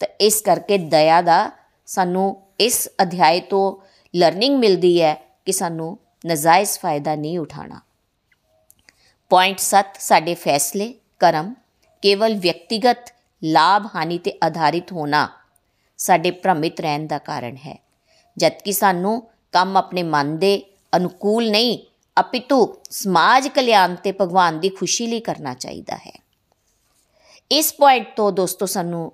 ਤਾਂ 0.00 0.08
ਇਸ 0.20 0.40
ਕਰਕੇ 0.40 0.78
ਦਇਆ 0.78 1.20
ਦਾ 1.22 1.50
ਸਾਨੂੰ 1.86 2.42
ਇਸ 2.60 2.88
ਅਧਿਆਇ 3.02 3.40
ਤੋਂ 3.40 3.76
ਲਰਨਿੰਗ 4.14 4.58
ਮਿਲਦੀ 4.58 5.00
ਹੈ 5.02 5.14
ਕਿ 5.44 5.52
ਸਾਨੂੰ 5.52 5.98
ਨਜਾਇਜ਼ 6.26 6.78
ਫਾਇਦਾ 6.78 7.14
ਨਹੀਂ 7.14 7.38
ਉਠਾਣਾ 7.38 7.80
ਪੁਆਇੰਟ 9.30 9.58
7 9.58 9.96
ਸਾਡੇ 10.00 10.34
ਫੈਸਲੇ, 10.34 10.94
ਕਰਮ 11.20 11.54
ਕੇਵਲ 12.02 12.34
ਵਿਅਕਤੀਗਤ 12.34 13.12
ਲਾਭ 13.44 13.86
ਹਾਨੀ 13.94 14.18
ਤੇ 14.18 14.38
ਆਧਾਰਿਤ 14.44 14.92
ਹੋਣਾ 14.92 15.28
ਸਾਡੇ 15.98 16.30
ਭ੍ਰਮਿਤ 16.30 16.80
ਰਹਿਣ 16.80 17.06
ਦਾ 17.06 17.18
ਕਾਰਨ 17.18 17.56
ਹੈ। 17.56 17.76
ਜਦਕਿ 18.36 18.72
ਸਾਨੂੰ 18.72 19.22
ਕੰਮ 19.56 19.76
ਆਪਣੇ 19.76 20.02
ਮਨ 20.02 20.38
ਦੇ 20.38 20.62
ਅਨੁਕੂਲ 20.96 21.50
ਨਹੀਂ 21.50 21.78
ਅਪਿਤੂ 22.20 22.76
ਸਮਾਜ 22.90 23.48
ਕਲਿਆਣ 23.48 23.94
ਤੇ 23.94 24.12
ਭਗਵਾਨ 24.12 24.60
ਦੀ 24.60 24.68
ਖੁਸ਼ੀ 24.68 25.06
ਲਈ 25.06 25.20
ਕਰਨਾ 25.20 25.54
ਚਾਹੀਦਾ 25.54 25.96
ਹੈ। 25.96 26.22
ਇਸ 27.52 27.74
ਪੁਆਇੰਟ 27.74 28.16
ਤੋਂ 28.16 28.32
ਦੋਸਤੋ 28.32 28.66
ਸਾਨੂੰ 28.66 29.12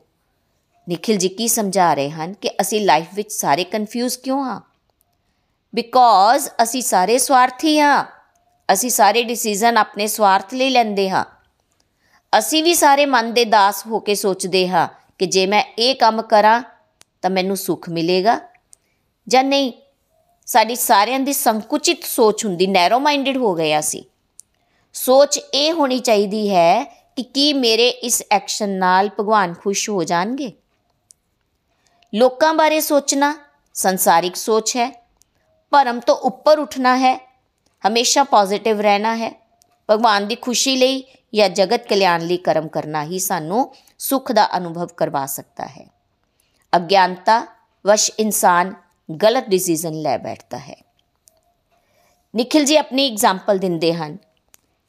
ਨikhil 0.88 1.20
ji 1.22 1.28
ਕੀ 1.28 1.48
ਸਮਝਾ 1.48 1.94
ਰਹੇ 1.94 2.10
ਹਨ 2.10 2.32
ਕਿ 2.32 2.50
ਅਸੀਂ 2.60 2.80
ਲਾਈਫ 2.80 3.06
ਵਿੱਚ 3.14 3.32
ਸਾਰੇ 3.32 3.64
ਕਨਫਿਊਜ਼ 3.64 4.18
ਕਿਉਂ 4.18 4.44
ਹਾਂ? 4.44 4.60
ਬਿਕੋਜ਼ 5.74 6.48
ਅਸੀਂ 6.62 6.82
ਸਾਰੇ 6.82 7.18
ਸਵਾਰਥੀ 7.18 7.80
ਹਾਂ। 7.80 8.04
ਅਸੀਂ 8.72 8.90
ਸਾਰੇ 8.90 9.22
ਡਿਸੀਜਨ 9.22 9.76
ਆਪਣੇ 9.76 10.06
ਸਵਾਰਥ 10.06 10.54
ਲਈ 10.54 10.70
ਲੈਂਦੇ 10.70 11.10
ਹਾਂ। 11.10 11.24
ਅਸੀਂ 12.38 12.64
ਵੀ 12.64 12.74
ਸਾਰੇ 12.74 13.06
ਮਨ 13.06 13.32
ਦੇ 13.32 13.44
ਦਾਸ 13.44 13.86
ਹੋ 13.86 13.98
ਕੇ 13.98 14.14
ਸੋਚਦੇ 14.14 14.68
ਹਾਂ 14.68 14.88
ਕਿ 15.18 15.26
ਜੇ 15.26 15.46
ਮੈਂ 15.46 15.64
ਇਹ 15.78 15.94
ਕੰਮ 15.94 16.22
ਕਰਾਂ 16.22 16.62
ਤਾਂ 17.22 17.30
ਮੈਨੂੰ 17.30 17.56
ਸੁੱਖ 17.56 17.88
ਮਿਲੇਗਾ 17.88 18.40
ਜਾਂ 19.28 19.44
ਨਹੀਂ। 19.44 19.72
ਸਾਡੀ 20.46 20.74
ਸਾਰਿਆਂ 20.74 21.20
ਦੀ 21.20 21.32
ਸੰਕੁਚਿਤ 21.32 22.04
ਸੋਚ 22.04 22.44
ਹੁੰਦੀ 22.44 22.66
ਨੈਰੋ 22.66 22.98
ਮਾਈਂਡਡ 22.98 23.36
ਹੋ 23.36 23.54
ਗਿਆ 23.54 23.80
ਸੀ 23.80 24.04
ਸੋਚ 24.92 25.40
ਇਹ 25.54 25.72
ਹੋਣੀ 25.72 25.98
ਚਾਹੀਦੀ 25.98 26.50
ਹੈ 26.50 26.84
ਕਿ 27.16 27.22
ਕੀ 27.22 27.52
ਮੇਰੇ 27.52 27.88
ਇਸ 27.88 28.22
ਐਕਸ਼ਨ 28.30 28.68
ਨਾਲ 28.68 29.10
ਭਗਵਾਨ 29.20 29.54
ਖੁਸ਼ 29.54 29.90
ਹੋ 29.90 30.04
ਜਾਣਗੇ? 30.04 30.52
ਲੋਕਾਂ 32.14 32.54
ਬਾਰੇ 32.54 32.80
ਸੋਚਣਾ 32.80 33.38
ਸੰਸਾਰਿਕ 33.74 34.36
ਸੋਚ 34.36 34.76
ਹੈ। 34.76 35.06
ਭਰਮ 35.70 36.00
ਤੋਂ 36.00 36.16
ਉੱਪਰ 36.16 36.58
ਉੱਠਣਾ 36.58 36.96
ਹੈ। 36.96 37.30
ਹਮੇਸ਼ਾ 37.88 38.24
ਪੋਜ਼ਿਟਿਵ 38.24 38.80
ਰਹਿਣਾ 38.80 39.16
ਹੈ। 39.16 39.42
ਭਗਵਾਨ 39.90 40.26
ਦੀ 40.26 40.34
ਖੁਸ਼ੀ 40.34 40.76
ਲਈ 40.76 41.04
ਜਾਂ 41.34 41.48
ਜਗਤ 41.48 41.88
ਕਲਿਆਣ 41.88 42.20
ਲਈ 42.20 42.36
ਕਰਮ 42.36 42.68
ਕਰਨਾ 42.68 43.04
ਹੀ 43.04 43.18
ਸਾਨੂੰ 43.18 43.74
ਸੁਖ 43.98 44.32
ਦਾ 44.32 44.56
ਅਨੁਭਵ 44.56 44.86
ਕਰਵਾ 44.86 45.26
ਸਕਦਾ 45.26 45.66
ਹੈ। 45.66 45.86
ਅਗਿਆਨਤਾ 46.76 47.46
ਵਸ਼ 47.86 48.10
ਇਨਸਾਨ 48.18 48.74
ਗਲਤ 49.10 49.48
ਡਿਸੀਜਨ 49.48 49.92
ਲੈ 49.92 50.18
ਬੈਠਦਾ 50.18 50.58
ਹੈ। 50.58 50.76
ਨikhil 52.36 52.66
ji 52.66 52.76
ਆਪਣੀ 52.76 53.10
ਐਗਜ਼ਾਮਪਲ 53.10 53.58
ਦਿੰਦੇ 53.58 53.94
ਹਨ 53.94 54.18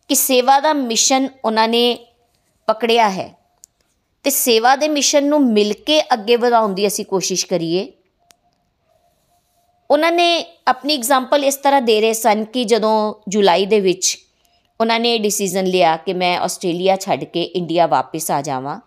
ਕਿ 0.08 0.16
ਸੇਵਾ 0.16 0.60
ਦਾ 0.60 0.74
ਮਿਸ਼ਨ 0.74 1.30
ਉਹਨਾਂ 1.46 1.68
ਨੇ 1.68 2.08
ਪਕੜਿਆ 2.68 3.10
ਹੈ 3.10 3.34
ਤੇ 4.24 4.30
ਸੇਵਾ 4.30 4.76
ਦੇ 4.76 4.88
ਮਿਸ਼ਨ 4.88 5.28
ਨੂੰ 5.28 5.54
ਮਿਲ 5.54 5.74
ਕੇ 5.74 6.02
ਅੱਗੇ 6.02 6.36
ਵਧਾਉਣ 6.36 6.74
ਦੀ 6.74 6.88
ਅਸੀਂ 6.88 7.06
ਕੋਸ਼ਿਸ਼ 7.06 7.46
ਕਰੀਏ। 7.46 7.92
ਉਹਨਾਂ 9.92 10.12
ਨੇ 10.12 10.46
ਆਪਣੀ 10.68 10.94
ਐਗਜ਼ਾਮਪਲ 10.94 11.46
ਇਸ 11.46 11.56
ਤਰ੍ਹਾਂ 11.56 11.82
ਦੇ 11.82 12.02
ਰਹੇ 12.02 12.14
ਸਨ 12.14 12.46
ਕਿ 12.46 12.64
ਜਦੋਂ 12.64 13.14
ਜੁਲਾਈ 13.28 13.66
ਦੇ 13.66 13.80
ਵਿੱਚ 13.80 14.18
ਉਹਨਾਂ 14.82 15.00
ਨੇ 15.00 15.18
ਡਿਸੀਜਨ 15.18 15.66
ਲਿਆ 15.66 15.98
ਕਿ 15.98 16.14
ਮੈਂ 16.14 16.40
ਆਸਟ੍ਰੇਲੀਆ 16.40 16.96
ਛੱਡ 16.96 17.24
ਕੇ 17.24 17.44
ਇੰਡੀਆ 17.44 17.88
ਵਾਪਸ 17.88 18.32
ਆ 18.32 18.42
ਜਾਵਾਂ। 18.42 18.80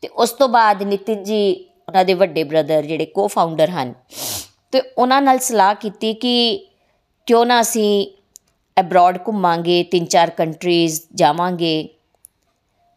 ਤੇ 0.00 0.08
ਉਸ 0.08 0.30
ਤੋਂ 0.30 0.48
ਬਾਅਦ 0.48 0.82
ਨਿਤਿਨ 0.82 1.24
ਜੀ 1.24 1.67
ਉਹਨਾਂ 1.88 2.04
ਦੇ 2.04 2.14
ਵੱਡੇ 2.14 2.44
ਬ੍ਰਦਰ 2.44 2.82
ਜਿਹੜੇ 2.82 3.06
ਕੋ-ਫਾਊਂਡਰ 3.06 3.70
ਹਨ। 3.70 3.94
ਤੇ 4.72 4.80
ਉਹਨਾਂ 4.98 5.22
ਨਾਲ 5.22 5.38
ਸਲਾਹ 5.38 5.74
ਕੀਤੀ 5.74 6.14
ਕਿ 6.14 6.66
ਕਿਉਂ 7.26 7.46
ਨਾ 7.46 7.60
ਅਸੀਂ 7.60 8.10
ਅਬਰਾਡ 8.80 9.18
ਘੁੰਮਾਂਗੇ, 9.26 9.84
ਤਿੰਨ 9.84 10.06
ਚਾਰ 10.06 10.30
ਕੰਟਰੀਜ਼ 10.30 11.00
ਜਾਵਾਂਗੇ 11.14 11.88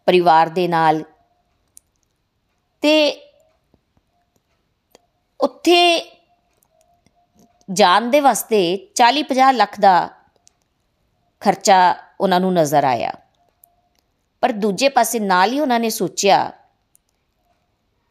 ਪਰਿਵਾਰ 0.06 0.50
ਦੇ 0.50 0.68
ਨਾਲ। 0.68 1.04
ਤੇ 2.82 3.22
ਉੱਥੇ 5.42 6.12
ਜਾਣ 7.72 8.02
ਦੇ 8.02 8.20
ਵਾਸਤੇ 8.20 8.88
40-50 8.96 9.54
ਲੱਖ 9.54 9.80
ਦਾ 9.80 10.10
ਖਰਚਾ 11.40 11.96
ਉਹਨਾਂ 12.22 12.40
ਨੂੰ 12.40 12.54
ਨਜ਼ਰ 12.54 12.84
ਆਇਆ। 12.84 13.14
ਪਰ 14.42 14.52
ਦੂਜੇ 14.52 14.90
ਪਾਸੇ 14.90 15.20
ਨਾਲ 15.20 15.52
ਹੀ 15.52 15.60
ਉਹਨਾਂ 15.60 15.80
ਨੇ 15.80 15.90
ਸੋਚਿਆ 15.90 16.52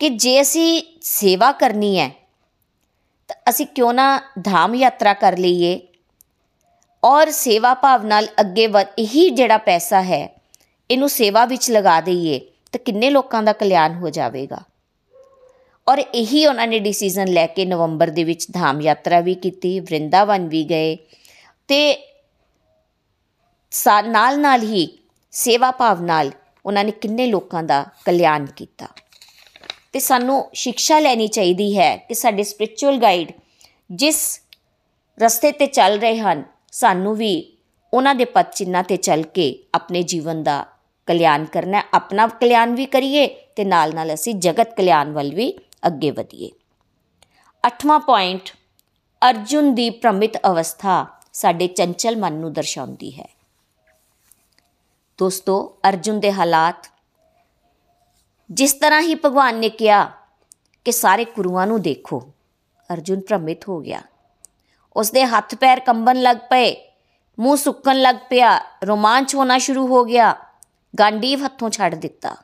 ਕਿ 0.00 0.08
ਜੇ 0.10 0.40
ਅਸੀਂ 0.40 0.82
ਸੇਵਾ 1.02 1.50
ਕਰਨੀ 1.52 1.98
ਹੈ, 1.98 2.08
ਤਾਂ 3.28 3.36
ਅਸੀਂ 3.50 3.66
ਕਿਉਂ 3.66 3.92
ਨਾ 3.94 4.20
ਧਾਮ 4.44 4.74
ਯਾਤਰਾ 4.74 5.12
ਕਰ 5.14 5.36
ਲਈਏ? 5.38 5.80
ਔਰ 7.02 7.30
ਸੇਵਾ 7.30 7.72
ਭਾਵ 7.74 8.04
ਨਾਲ 8.06 8.26
ਅੱਗੇ 8.40 8.66
ਵਧ 8.66 8.86
ਇਹੀ 8.98 9.28
ਜਿਹੜਾ 9.30 9.58
ਪੈਸਾ 9.58 10.02
ਹੈ, 10.02 10.28
ਇਹਨੂੰ 10.90 11.08
ਸੇਵਾ 11.08 11.44
ਵਿੱਚ 11.44 11.70
ਲਗਾ 11.70 12.00
ਦਈਏ, 12.00 12.38
ਤਾਂ 12.72 12.80
ਕਿੰਨੇ 12.84 13.10
ਲੋਕਾਂ 13.10 13.42
ਦਾ 13.42 13.52
ਕਲਿਆਣ 13.52 13.94
ਹੋ 13.94 14.10
ਜਾਵੇਗਾ? 14.10 14.62
ਔਰ 15.86 15.98
ਇਹੀ 15.98 16.44
ਉਹਨਾਂ 16.46 16.66
ਨੇ 16.66 16.78
ਡਿਸੀਜਨ 16.78 17.28
ਲੈ 17.28 17.46
ਕੇ 17.46 17.64
ਨਵੰਬਰ 17.64 18.10
ਦੇ 18.10 18.24
ਵਿੱਚ 18.24 18.46
ਧਾਮ 18.52 18.80
ਯਾਤਰਾ 18.80 19.20
ਵੀ 19.20 19.34
ਕੀਤੀ, 19.34 19.78
ਵਰਿੰਦਾਵਨ 19.80 20.48
ਵੀ 20.48 20.62
ਗਏ। 20.64 20.96
ਤੇ 21.68 21.96
ਨਾਲ 24.04 24.38
ਨਾਲ 24.40 24.62
ਹੀ 24.62 24.88
ਸੇਵਾ 25.32 25.70
ਭਾਵ 25.70 26.02
ਨਾਲ 26.02 26.30
ਉਹਨਾਂ 26.64 26.84
ਨੇ 26.84 26.90
ਕਿੰਨੇ 26.92 27.26
ਲੋਕਾਂ 27.26 27.62
ਦਾ 27.62 27.84
ਕਲਿਆਣ 28.04 28.46
ਕੀਤਾ। 28.46 28.86
ਤੇ 29.92 29.98
ਸਾਨੂੰ 29.98 30.50
ਸਿੱਖਿਆ 30.55 30.98
ਲੈਣੀ 31.00 31.29
ਚਾਹੀਦੀ 31.29 31.79
ਹੈ 31.79 31.96
ਕਿ 31.96 32.14
ਸਾਡੇ 32.14 32.42
ਸਪਿਰਚੁਅਲ 32.42 32.96
ਗਾਈਡ 32.96 33.33
ਜਿਸ 33.90 34.40
ਰਸਤੇ 35.22 35.53
ਤੇ 35.53 35.66
ਚੱਲ 35.66 35.98
ਰਹੇ 35.98 36.18
ਹਨ, 36.18 36.44
ਸਾਨੂੰ 36.72 37.16
ਵੀ 37.16 37.53
ਉਹਨਾਂ 37.94 38.14
ਦੇ 38.14 38.24
ਪਦ 38.24 38.50
ਚਿੰਨਾ 38.50 38.83
ਤੇ 38.83 38.96
ਚੱਲ 38.96 39.22
ਕੇ 39.22 39.64
ਆਪਣੇ 39.74 40.03
ਜੀਵਨ 40.03 40.42
ਦਾ 40.42 40.66
ਕਲਿਆਣ 41.07 41.44
ਕਰਨਾ 41.44 41.83
ਆਪਣਾ 41.94 42.26
ਕਲਿਆਣ 42.26 42.74
ਵੀ 42.74 42.87
ਕਰੀਏ 42.87 43.26
ਤੇ 43.26 43.64
ਨਾਲ 43.64 43.94
ਨਾਲ 43.94 44.14
ਅਸੀਂ 44.14 44.35
ਜਗਤ 44.35 44.76
ਕਲਿਆਣ 44.76 45.12
ਵੱਲ 45.12 45.35
ਵੀ 45.35 45.59
ਅੱਗੇ 45.87 46.11
ਵਧੀਏ। 46.11 46.50
ਅੱਠਵਾਂ 47.66 48.00
ਪੁਆਇੰਟ 48.00 48.50
ਅਰਜੁਨ 49.31 49.74
ਦੀ 49.74 49.90
ਭ੍ਰਮਿਤ 49.90 50.46
ਅਵਸਥਾ 50.46 51.07
ਸਾਡੇ 51.33 51.66
ਚੰਚਲ 51.66 52.16
ਮਨ 52.16 52.33
ਨੂੰ 52.33 52.53
ਦਰਸਾਉਂਦੀ 52.53 53.20
ਹੈ। 53.20 53.29
ਦੋਸਤੋ, 55.18 55.79
ਅਰਜੁਨ 55.88 56.20
ਦੇ 56.20 56.33
ਹਾਲਾਤ 56.33 56.89
ਜਿਸ 58.50 58.72
ਤਰ੍ਹਾਂ 58.72 59.00
ਹੀ 59.00 59.14
ਭਗਵਾਨ 59.14 59.54
ਨੇ 59.54 59.68
ਕਿਹਾ 59.68 60.10
ਕਿ 60.84 60.92
ਸਾਰੇ 60.92 61.24
ਗੁਰੂਆਂ 61.24 61.66
ਨੂੰ 61.66 61.82
ਦੇਖੋ, 61.82 62.32
ਅਰਜੁਨ 62.92 63.20
ਭ੍ਰਮਿਤ 63.20 63.68
ਹੋ 63.68 63.80
ਗਿਆ। 63.80 64.02
ਉਸਦੇ 64.96 65.24
ਹੱਥ 65.24 65.54
ਪੈਰ 65.54 65.80
ਕੰਬਣ 65.80 66.22
ਲੱਗ 66.22 66.36
ਪਏ, 66.36 66.92
ਮੂੰਹ 67.38 67.56
ਸੁੱਕਣ 67.56 67.96
ਲੱਗ 67.96 68.16
ਪਿਆ, 68.30 68.60
ਰੋਮਾਂਚ 68.84 69.34
ਹੋਣਾ 69.34 69.58
ਸ਼ੁਰੂ 69.58 69.86
ਹੋ 69.86 70.04
ਗਿਆ। 70.04 70.36
ਗਾਂਡੀਵ 70.98 71.44
ਹੱਥੋਂ 71.44 71.70
ਛੱਡ 71.70 71.94
ਦਿੱਤਾ। 71.94 72.36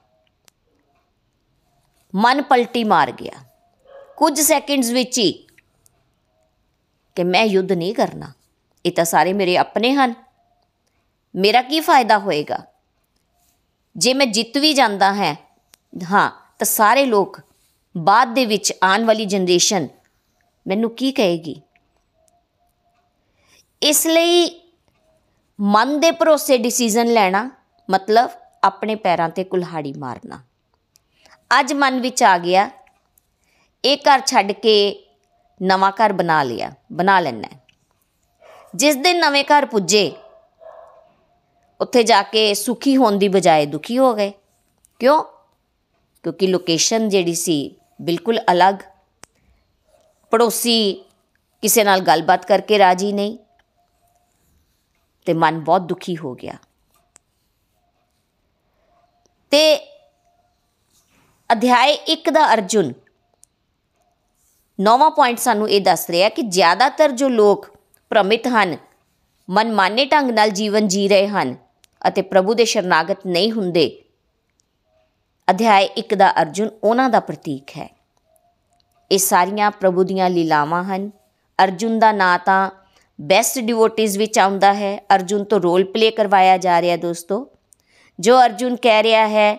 ਮਨ 2.15 2.43
ਪਲਟੀ 2.43 2.85
ਮਾਰ 2.85 3.13
ਗਿਆ। 3.13 3.45
ਕੁਝ 4.17 4.41
ਸੈਕਿੰਡਸ 4.41 4.89
ਵਿੱਚ 4.89 5.19
ਹੀ 5.19 5.33
ਕਿ 7.15 7.25
ਮੈਂ 7.25 7.45
ਯੁੱਧ 7.45 7.73
ਨਹੀਂ 7.73 7.95
ਕਰਨਾ, 7.95 8.33
ਇਹ 8.87 8.93
ਤਾਂ 8.93 9.05
ਸਾਰੇ 9.05 9.33
ਮੇਰੇ 9.33 9.57
ਆਪਣੇ 9.57 9.95
ਹਨ। 9.95 10.15
ਮੇਰਾ 11.35 11.63
ਕੀ 11.63 11.81
ਫਾਇਦਾ 11.81 12.19
ਹੋਏਗਾ? 12.19 12.63
ਜੇ 13.97 14.15
ਮੈਂ 14.15 14.27
ਜਿੱਤ 14.27 14.59
ਵੀ 14.59 14.73
ਜਾਂਦਾ 14.75 15.13
ਹੈ 15.15 15.46
ਹਾਂ, 16.05 16.31
ਤਾਂ 16.59 16.67
ਸਾਰੇ 16.67 17.05
ਲੋਕ 17.05 17.41
ਬਾਅਦ 17.97 18.35
ਦੇ 18.35 18.47
ਵਿੱਚ 18.47 18.73
ਆਉਣ 18.83 19.05
ਵਾਲੀ 19.05 19.25
ਜਨਰੇਸ਼ਨ 19.25 19.89
ਮੈਨੂੰ 20.67 20.91
ਕੀ 20.91 21.13
ਕਹੇਗੀ? 21.13 21.61
ਇਸ 23.83 24.07
ਲਈ 24.07 24.63
ਮਨ 25.61 26.01
ਦੇ 26.01 26.11
ਭਰੋਸੇ 26.11 26.59
ਡਿਸੀਜਨ 26.59 27.07
ਲੈਣਾ, 27.07 27.51
ਮਤਲਬ 27.91 28.31
ਆਪਣੇ 28.65 28.95
ਪੈਰਾਂ 28.95 29.29
ਤੇ 29.29 29.45
ਕੁਲਹਾੜੀ 29.45 29.93
ਮਾਰਨਾ। 29.93 30.41
ਅੱਜ 31.61 31.73
ਮਨ 31.73 32.01
ਵਿੱਚ 32.01 32.23
ਆ 32.23 32.39
ਗਿਆ, 32.39 32.71
ਇਹ 33.85 33.97
ਘਰ 33.97 34.21
ਛੱਡ 34.27 34.53
ਕੇ 34.53 35.07
ਨਵਾਂ 35.63 35.93
ਘਰ 35.93 36.13
ਬਣਾ 36.13 36.43
ਲਿਆ, 36.43 36.73
ਬਣਾ 36.93 37.21
ਲੈਣਾ। 37.21 37.49
ਜਿਸ 38.75 38.97
ਦਿਨ 38.97 39.19
ਨਵੇਂ 39.19 39.45
ਘਰ 39.45 39.67
ਪੁੱਜੇ, 39.67 40.13
ਉੱਥੇ 41.81 42.03
ਜਾ 42.03 42.23
ਕੇ 42.23 42.55
ਸੁਖੀ 42.55 42.97
ਹੋਣ 42.97 43.13
ਦੀ 43.13 43.29
ਬਜਾਏ 43.29 43.67
ਦੁਖੀ 43.67 43.99
ਹੋ 43.99 44.15
ਗਏ। 44.15 44.33
ਕਿਉਂ? 44.99 45.25
ਕਿਉਂਕਿ 46.27 46.47
ਲੋਕੇਸ਼ਨ 46.47 47.09
ਜਿਹੜੀ 47.09 47.35
ਸੀ 47.35 47.77
ਬਿਲਕੁਲ 48.03 48.39
ਅਲੱਗ। 48.53 48.75
ਪੜੋਸੀ 50.31 51.05
ਕਿਸੇ 51.63 51.85
ਨਾਲ 51.85 52.01
ਗੱਲਬਾਤ 52.01 52.47
ਕਰਕੇ 52.47 52.79
ਰਾਜੀ 52.79 53.13
ਨਹੀਂ 53.13 53.39
ਤੇ 55.27 55.33
ਮਨ 55.33 55.61
ਬਹੁਤ 55.61 55.83
ਦੁਖੀ 55.83 56.17
ਹੋ 56.17 56.35
ਗਿਆ। 56.35 56.53
ਤੇ 59.51 59.77
ਅਧਿਆਇ 61.53 61.97
1 62.09 62.31
ਦਾ 62.31 62.55
ਅਰਜੁਨ 62.55 62.93
ਨੌਵਾਂ 64.81 65.11
ਪੁਆਇੰਟ 65.11 65.39
ਸਾਨੂੰ 65.39 65.71
ਇਹ 65.71 65.81
ਦੱਸ 65.81 66.11
ਰਿਹਾ 66.11 66.29
ਕਿ 66.29 66.43
ਜ਼ਿਆਦਾਤਰ 66.43 67.11
ਜੋ 67.11 67.29
ਲੋਕ 67.29 67.77
ਭ੍ਰਮਿਤ 68.11 68.47
ਹਨ, 68.47 68.77
ਮਨਮਾਨੇ 69.51 70.05
ਢੰਗ 70.05 70.31
ਨਾਲ 70.31 70.51
ਜੀਵਨ 70.51 70.89
ਜੀ 70.89 71.09
ਰਹੇ 71.09 71.29
ਹਨ 71.29 71.57
ਅਤੇ 72.09 72.23
ਪ੍ਰਭੂ 72.23 72.55
ਦੇ 72.55 72.65
ਸ਼ਰਨਾਗਤ 72.65 73.27
ਨਹੀਂ 73.27 73.53
ਹੁੰਦੇ 73.53 74.05
ਅਧਿਆਇ 75.51 75.89
1 75.97 76.15
ਦਾ 76.15 76.43
ਅਰਜੁਨ 76.43 76.71
ਉਹਨਾਂ 76.85 77.11
ਦਾ 77.11 77.21
ਪ੍ਰਤੀਕ 77.21 77.71
ਹੈ। 77.71 77.97
ਇਹ 79.13 79.19
ਸਾਰੀਆਂ 79.19 79.71
ਪ੍ਰਭੂ 79.71 80.05
ਦੀਆਂ 80.05 80.31
ਲੀਲਾਵਾਂ 80.31 80.85
ਹਨ। 80.85 81.11
ਅਰਜੁਨ 81.65 81.99
ਦਾ 81.99 82.13
ਨਾਂ 82.13 82.39
ਤਾਂ 82.39 82.71
ਬੈਸਟ 83.21 83.59
ਡਿਵੋਟਿਸ 83.59 84.17
ਵਿੱਚ 84.17 84.39
ਆਉਂਦਾ 84.39 84.75
ਹੈ। 84.75 84.99
ਅਰਜੁਨ 85.15 85.45
ਤੋਂ 85.45 85.61
ਰੋਲ 85.61 85.85
ਪਲੇ 85.85 86.11
ਕਰਵਾਇਆ 86.11 86.57
ਜਾ 86.59 86.81
ਰਿਹਾ 86.81 86.97
ਦੋਸਤੋ। 86.97 87.51
ਜੋ 88.21 88.45
ਅਰਜੁਨ 88.45 88.77
ਕਹਿ 88.77 89.03
ਰਿਹਾ 89.03 89.29
ਹੈ 89.29 89.59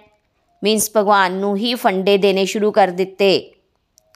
ਮੀਨਸ 0.63 0.91
ਭਗਵਾਨ 0.95 1.34
ਨੂੰ 1.34 1.58
ਹੀ 1.58 1.76
ਫੰਡੇ 1.76 2.17
ਦੇਣੇ 2.17 2.45
ਸ਼ੁਰੂ 2.45 2.71
ਕਰ 2.71 2.88
ਦਿੱਤੇ 2.88 3.39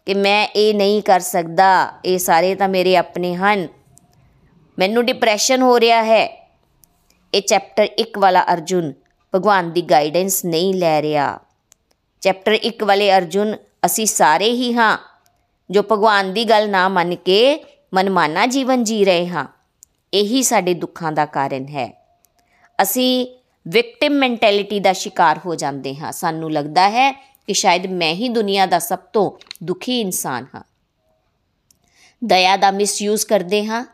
ਕਿ 0.06 0.14
ਮੈਂ 0.14 0.48
ਇਹ 0.56 0.76
ਨਹੀਂ 0.76 1.02
ਕਰ 1.02 1.20
ਸਕਦਾ, 1.20 1.94
ਇਹ 2.06 2.18
ਸਾਰੇ 2.18 2.56
ਤਾਂ 2.56 2.70
ਮੇਰੇ 2.70 2.98
ਆਪਣੇ 2.98 3.36
ਹਨ। 3.36 3.68
ਮੈਨੂੰ 4.80 5.06
ਡਿਪਰੈਸ਼ਨ 5.06 5.62
ਹੋ 5.62 5.80
ਰਿਹਾ 5.80 6.04
ਹੈ। 6.04 6.50
ਇਹ 7.34 7.42
ਚੈਪਟਰ 7.42 7.88
1 8.00 8.18
ਵਾਲਾ 8.18 8.44
ਅਰਜੁਨ 8.54 8.94
ਭਗਵਾਨ 9.36 9.72
ਦੀ 9.72 9.82
ਗਾਈਡੈਂਸ 9.82 10.46
ਨਹੀਂ 10.46 10.74
ਲੈ 10.74 11.02
ਰਿਹਾ। 11.02 11.40
ਚੈਪਟਰ 12.22 12.54
1 12.54 12.84
ਵਾਲੇ 12.84 13.18
ਅਰਜੁਨ, 13.18 13.58
ਅਸੀਂ 13.86 14.06
ਸਾਰੇ 14.06 14.52
ਹੀ 14.52 14.74
ਹਾਂ, 14.74 14.98
ਜੋ 15.72 15.84
ਭਗਵਾਨ 15.84 16.34
ਦੀ 16.34 16.46
ਗੱਲ 16.46 16.70
ਨਾ 16.70 16.90
ਮੰਨ 16.90 17.16
ਕੇ 17.16 17.64
ਮਨਮਾਨਾ 17.94 18.46
ਜੀਵਨ 18.46 18.84
ਜੀ 18.84 19.06
ਰਹੇ 19.06 19.28
ਹਾਂ। 19.28 19.46
ਇਹੀ 20.14 20.44
ਸਾਡੇ 20.44 20.74
ਦੁੱਖਾਂ 20.74 21.12
ਦਾ 21.12 21.26
ਕਾਰਨ 21.26 21.68
ਹੈ। 21.68 22.06
ਅਸੀਂ 22.82 23.28
ਵਿਕਟਿਮ 23.68 24.14
ਮੈਂਟੈਲਿਟੀ 24.14 24.80
ਦਾ 24.80 24.94
ਸ਼ਿਕਾਰ 24.94 25.40
ਹੋ 25.46 25.56
ਜਾਂਦੇ 25.56 25.96
ਹਾਂ। 25.96 26.12
ਸਾਨੂੰ 26.12 26.52
ਲੱਗਦਾ 26.52 26.90
ਹੈ 26.90 27.12
ਕਿ 27.48 27.54
ਸ਼ਾਇਦ 27.54 27.86
ਮੈਂ 27.86 28.14
ਹੀ 28.14 28.30
ਦੁਨੀਆ 28.30 28.66
ਦਾ 28.66 28.80
ਸਭ 28.80 29.00
ਤੋਂ 29.00 29.32
ਦੁਖੀ 29.64 30.02
ਇਨਸਾਨ 30.02 30.46
ਹਾਂ। 30.56 30.64
ਦਇਆ 32.24 32.58
ਦਾ 32.58 32.72
ਮਿਸਯੂਜ਼ 32.72 33.26
ਕਰਦੇ 33.26 33.66
ਹਾਂ 33.66 33.86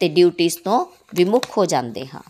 ਤੇ 0.00 0.08
ਡਿਊਟੀਆਂ 0.08 0.62
ਤੋਂ 0.64 0.86
ਵਿਮੁਖ 1.14 1.58
ਹੋ 1.58 1.64
ਜਾਂਦੇ 1.64 2.06
ਹਾਂ। 2.06 2.22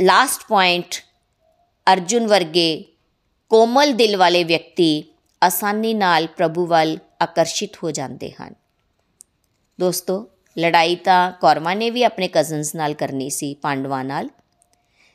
ਲਾਸਟ 0.00 0.40
ਪੁਆਇੰਟ 0.48 0.94
ਅਰਜੁਨ 1.92 2.26
ਵਰਗੇ 2.26 2.89
ਕੋਮਲ 3.50 3.92
ਦਿਲ 3.92 4.16
ਵਾਲੇ 4.16 4.42
ਵਿਅਕਤੀ 4.44 5.04
ਆਸਾਨੀ 5.42 5.92
ਨਾਲ 5.94 6.26
ਪ੍ਰਭੂ 6.26 6.66
ਵੱਲ 6.66 6.96
ਆਕਰਸ਼ਿਤ 7.22 7.76
ਹੋ 7.84 7.90
ਜਾਂਦੇ 7.90 8.30
ਹਨ। 8.32 8.54
ਦੋਸਤੋ, 9.78 10.26
ਲੜਾਈ 10.56 10.94
ਤਾਂ 10.96 11.32
ਕੌਰਵਾਂ 11.32 11.74
ਨੇ 11.76 11.88
ਵੀ 11.90 12.02
ਆਪਣੇ 12.02 12.28
ਕਜ਼ਨਸ 12.28 12.74
ਨਾਲ 12.74 12.94
ਕਰਨੀ 12.94 13.28
ਸੀ, 13.30 13.52
ਪਾਂਡਵਾਂ 13.54 14.04
ਨਾਲ। 14.04 14.28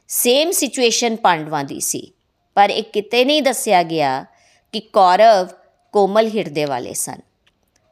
ਸੇਮ 0.10 0.52
ਸਿਚੁਏਸ਼ਨ 0.52 1.16
ਪਾਂਡਵਾਂ 1.16 1.64
ਦੀ 1.64 1.80
ਸੀ, 1.80 2.12
ਪਰ 2.56 2.70
ਇਹ 2.70 2.84
ਕਿਤੇ 2.84 3.24
ਨਹੀਂ 3.26 3.42
ਦੱਸਿਆ 3.42 3.82
ਗਿਆ 3.84 4.26
ਕਿ 4.74 4.80
ਕੌਰਵ 4.80 5.48
ਕੋਮਲ 5.94 6.28
ਹਿਰਦੇ 6.28 6.66
ਵਾਲੇ 6.66 6.94
ਸਨ, 6.94 7.22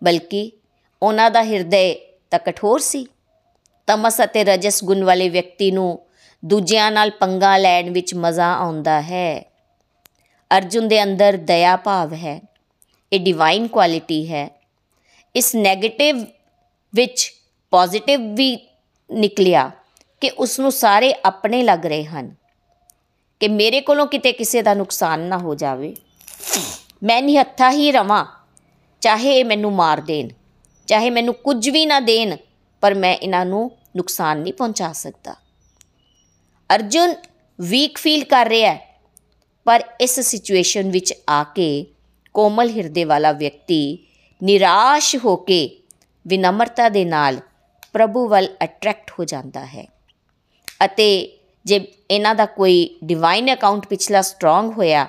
ਬਲਕਿ 0.02 0.52
ਉਹਨਾਂ 1.02 1.30
ਦਾ 1.32 1.44
ਹਿਰਦੇ 1.44 1.94
ਤਾਂ 2.32 2.40
ਕਠੋਰ 2.40 2.80
ਸੀ। 2.80 3.06
ਤਮਸ 3.88 4.22
ਅਤੇ 4.24 4.44
ਰਜਸ 4.44 4.84
ਗੁਣ 4.84 5.04
ਵਾਲੇ 5.04 5.30
ਵਿਅਕਤੀ 5.30 5.72
ਨੂੰ 5.72 6.00
ਦੂਜਿਆਂ 6.44 6.92
ਨਾਲ 6.92 7.10
ਪੰਗਾ 7.10 7.58
ਲੈਣ 7.58 7.92
ਵਿੱਚ 7.92 8.16
ਮਜ਼ਾ 8.16 8.54
ਆਉਂਦਾ 8.54 9.02
ਹੈ। 9.02 9.53
ਅਰਜੁਨ 10.58 10.88
ਦੇ 10.88 11.04
ਅੰਦਰ 11.04 11.38
ਦਇਆ 11.38 11.76
ਭਾਵ 11.76 12.14
ਹੈ, 12.14 12.42
ਇਹ 13.12 13.20
ਡਿਵਾਈਨ 13.20 13.68
ਕੁਆਲਿਟੀ 13.68 14.32
ਹੈ। 14.32 14.50
ਇਸ 15.36 15.56
네ਗੇਟਿਵ 15.56 16.26
ਵਿੱਚ 16.94 17.34
ਪੋਜ਼ਿਟਿਵ 17.72 18.22
ਵੀ 18.36 18.68
ਨਿਕਲਿਆ 19.10 19.72
ਕਿ 20.22 20.30
ਉਸ 20.30 20.60
ਨੂੰ 20.60 20.72
ਸਾਰੇ 20.72 21.14
ਆਪਣੇ 21.26 21.64
ਲੱਗ 21.64 21.86
ਰਹੇ 21.86 22.04
ਹਨ 22.06 22.34
ਕਿ 23.40 23.48
ਮੇਰੇ 23.48 23.82
ਕੋਲੋਂ 23.82 24.06
ਕਿਤੇ 24.08 24.32
ਕਿਸੇ 24.32 24.62
ਦਾ 24.62 24.74
ਨੁਕਸਾਨ 24.74 25.20
ਨਾ 25.20 25.38
ਹੋ 25.38 25.56
ਜਾਵੇ। 25.56 25.96
ਮੈਂ 27.04 27.22
ਨਹੀਂ 27.22 27.38
ਹੱਥਾ 27.38 27.72
ਹੀ 27.72 27.92
ਰਵਾਂ, 27.92 28.26
ਚਾਹੇ 29.02 29.40
ਇਹ 29.40 29.46
ਮੈਨੂੰ 29.46 29.72
ਮਾਰ 29.72 30.02
ਦੇਣ, 30.02 30.30
ਚਾਹੇ 30.88 31.10
ਮੈਨੂੰ 31.10 31.34
ਕੁਝ 31.34 31.70
ਵੀ 31.70 31.86
ਨਾ 31.86 32.00
ਦੇਣ, 32.00 32.36
ਪਰ 32.82 32.94
ਮੈਂ 32.94 33.16
ਇਹਨਾਂ 33.16 33.46
ਨੂੰ 33.46 33.72
ਨੁਕਸਾਨ 33.96 34.38
ਨਹੀਂ 34.38 34.54
ਪਹੁੰਚਾ 34.54 34.92
ਸਕਦਾ। 34.94 35.36
ਅਰਜੁਨ 36.76 37.16
ਵੀਕ 37.60 37.98
ਫੀਲ 37.98 38.24
ਕਰ 38.24 38.48
ਰਿਹਾ 38.48 38.74
ਹੈ 38.74 38.93
ਪਰ 39.66 39.84
ਇਸ 40.02 40.20
ਸਿਚੁਏਸ਼ਨ 40.20 40.90
ਵਿੱਚ 40.92 41.14
ਆ 41.30 41.44
ਕੇ 41.56 41.86
ਕੋਮਲ 42.36 42.70
ਹਿਰਦੇ 42.70 43.04
ਵਾਲਾ 43.04 43.32
ਵਿਅਕਤੀ 43.32 43.98
ਨਿਰਾਸ਼ 44.42 45.16
ਹੋ 45.16 45.36
ਕੇ 45.38 45.60
ਵਿਨਮਰਤਾ 46.26 46.88
ਦੇ 46.90 47.04
ਨਾਲ 47.06 47.40
ਪ੍ਰਭੂ 47.94 48.28
ਵੱਲ 48.28 48.48
ਅਟਰੈਕਟ 48.64 49.12
ਹੋ 49.20 49.26
ਜਾਂਦਾ 49.26 49.66
ਹੈ। 49.66 49.86
ਅਤੇ 50.86 51.08
ਜੇ 51.66 51.80
ਇਹਨਾਂ 52.12 52.34
ਦਾ 52.36 52.46
ਕੋਈ 52.46 52.90
ਡਿਵਾਈਨ 53.04 53.54
ਅਕਾਊਂਟ 53.54 53.86
ਪਿਛਲਾ 53.88 54.22
ਸਟਰੋਂਗ 54.22 54.72
ਹੋਇਆ, 54.72 55.08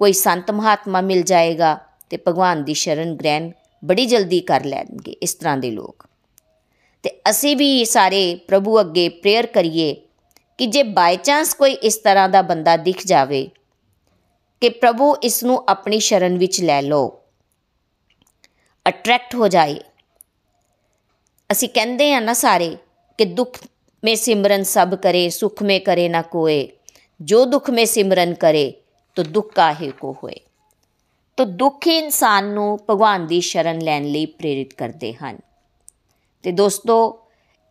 ਕੋਈ 0.00 0.12
ਸੰਤ 0.12 0.50
ਮਹਾਤਮਾ 0.50 1.00
ਮਿਲ 1.00 1.22
ਜਾਏਗਾ 1.22 1.78
ਤੇ 2.10 2.18
ਭਗਵਾਨ 2.28 2.64
ਦੀ 2.64 2.74
ਸ਼ਰਨ 2.74 3.14
ਗ੍ਰਹਿਣ 3.16 3.50
ਬੜੀ 3.82 4.06
ਜਲਦੀ 4.06 4.40
ਕਰ 4.40 4.64
ਲੈਣਗੇ 4.64 5.12
ਇਸ 5.22 5.34
ਤਰ੍ਹਾਂ 5.34 5.56
ਦੇ 5.56 5.70
ਲੋਕ। 5.70 6.06
ਤੇ 7.04 7.10
ਅਸੀਂ 7.30 7.56
ਵੀ 7.56 7.84
ਸਾਰੇ 7.84 8.34
ਪ੍ਰਭੂ 8.48 8.80
ਅੱਗੇ 8.80 9.08
ਪ੍ਰੇਅਰ 9.08 9.46
ਕਰੀਏ 9.46 9.94
ਕਿ 10.58 10.66
ਜੇ 10.66 10.82
ਬਾਈ 10.82 11.16
ਚਾਂਸ 11.16 11.54
ਕੋਈ 11.54 11.72
ਇਸ 11.72 11.96
ਤਰ੍ਹਾਂ 11.96 12.28
ਦਾ 12.28 12.42
ਬੰਦਾ 12.42 12.76
ਦਿਖ 12.76 13.06
ਜਾਵੇ 13.06 13.48
ਕਿ 14.60 14.68
ਪ੍ਰਭੂ 14.68 15.16
ਇਸ 15.16 15.44
ਨੂੰ 15.44 15.64
ਆਪਣੀ 15.68 15.98
ਸ਼ਰਨ 15.98 16.38
ਵਿੱਚ 16.38 16.60
ਲੈ 16.60 16.82
ਲਓ। 16.82 17.20
ਅਟਰੈਕਟ 18.88 19.34
ਹੋ 19.34 19.48
ਜਾਏ। 19.48 19.80
ਅਸੀਂ 21.52 21.68
ਕਹਿੰਦੇ 21.68 22.14
ਆ 22.14 22.20
ਨਾ 22.20 22.32
ਸਾਰੇ 22.32 22.76
ਕਿ 23.18 23.24
ਦੁੱਖ 23.24 23.58
ਮੇ 24.04 24.14
ਸਿਮਰਨ 24.14 24.62
ਸਭ 24.62 24.94
ਕਰੇ, 24.94 25.28
ਸੁਖ 25.28 25.62
ਮੇ 25.62 25.78
ਕਰੇ 25.78 26.08
ਨਾ 26.08 26.22
ਕੋਏ। 26.22 26.68
ਜੋ 27.20 27.44
ਦੁੱਖ 27.44 27.70
ਮੇ 27.70 27.84
ਸਿਮਰਨ 27.84 28.34
ਕਰੇ, 28.34 28.74
ਤੋ 29.14 29.22
ਦੁੱਖ 29.22 29.54
ਕਾਹੇ 29.54 29.90
ਕੋ 29.90 30.16
ਹੋਏ। 30.24 30.40
ਤੋ 31.36 31.44
ਦੁੱਖ 31.44 31.86
ਹੀ 31.86 31.98
ਇਨਸਾਨ 31.98 32.44
ਨੂੰ 32.44 32.78
ਭਗਵਾਨ 32.90 33.26
ਦੀ 33.26 33.40
ਸ਼ਰਨ 33.40 33.78
ਲੈਣ 33.78 34.04
ਲਈ 34.04 34.26
ਪ੍ਰੇਰਿਤ 34.26 34.74
ਕਰਦੇ 34.74 35.12
ਹਨ। 35.12 35.38
ਤੇ 36.42 36.52
ਦੋਸਤੋ, 36.52 37.26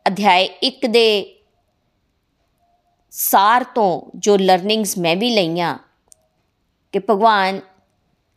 ਅਧਿਆਇ 0.07 0.47
1 0.63 0.87
ਦੇ 0.87 1.39
ਸਾਰ 3.11 3.63
ਤੋਂ 3.63 4.11
ਜੋ 4.15 4.37
ਲਰਨਿੰਗਸ 4.37 4.97
ਮੈਂ 4.97 5.15
ਵੀ 5.15 5.29
ਲਈਆਂ 5.29 5.77
ਕਿ 6.91 6.99
ਭਗਵਾਨ 6.99 7.61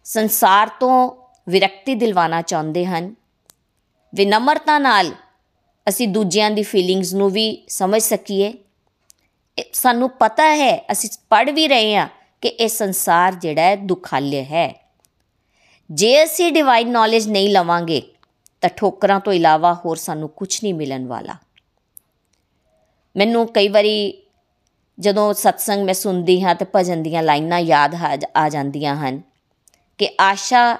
ਸੰਸਾਰ 0.04 0.70
ਤੋਂ 0.80 1.10
ਵਿਰਕਤੀ 1.48 1.94
ਦਿਲਵਾਣਾ 1.94 2.42
ਚਾਹੁੰਦੇ 2.42 2.86
ਹਨ। 2.86 3.14
ਵਿਨਮਰਤਾ 4.14 4.78
ਨਾਲ 4.78 5.12
ਅਸੀਂ 5.88 6.08
ਦੂਜਿਆਂ 6.08 6.50
ਦੀ 6.50 6.62
ਫੀਲਿੰਗਸ 6.62 7.14
ਨੂੰ 7.14 7.30
ਵੀ 7.30 7.64
ਸਮਝ 7.68 8.02
ਸਕੀਏ। 8.02 8.54
ਸਾਨੂੰ 9.72 10.10
ਪਤਾ 10.10 10.54
ਹੈ, 10.54 10.84
ਅਸੀਂ 10.92 11.10
ਪੜ 11.30 11.50
ਵੀ 11.50 11.68
ਰਹੇ 11.68 11.96
ਹਾਂ 11.96 12.08
ਕਿ 12.40 12.48
ਇਹ 12.48 12.68
ਸੰਸਾਰ 12.68 13.34
ਜਿਹੜਾ 13.34 13.62
ਹੈ 13.62 13.76
ਦੁਖਾਲਿਆ 13.76 14.42
ਹੈ। 14.42 14.92
ਜੇ 15.90 16.24
ਅਸੀਂ 16.24 16.52
ਡਿਵਾਈਨ 16.52 16.90
ਨੌਲੇਜ 16.90 17.28
ਨਹੀਂ 17.28 17.50
ਲਵਾਂਗੇ, 17.50 18.02
ਤਾਂ 18.60 18.70
ਠੋਕਰਾਂ 18.76 19.20
ਤੋਂ 19.20 19.32
ਇਲਾਵਾ 19.32 19.74
ਹੋਰ 19.74 19.96
ਸਾਨੂੰ 19.96 20.28
ਕੁਝ 20.28 20.64
ਨਹੀਂ 20.64 20.74
ਮਿਲਣ 20.74 21.06
ਵਾਲਾ। 21.06 21.34
ਮੈਨੂੰ 23.16 23.52
ਕਈ 23.52 23.68
ਵਾਰੀ 23.68 24.21
ਜਦੋਂ 25.00 25.34
ਸਤਸੰਗ 25.34 25.84
ਮੈਂ 25.84 25.94
ਸੁਣਦੀ 25.94 26.42
ਹਾਂ 26.42 26.54
ਤੇ 26.54 26.66
ਭਜਨ 26.74 27.02
ਦੀਆਂ 27.02 27.22
ਲਾਈਨਾਂ 27.22 27.58
ਯਾਦ 27.58 27.94
ਆ 28.36 28.48
ਜਾਂਦੀਆਂ 28.48 28.96
ਹਨ 28.96 29.20
ਕਿ 29.98 30.08
ਆਸ਼ਾ 30.20 30.78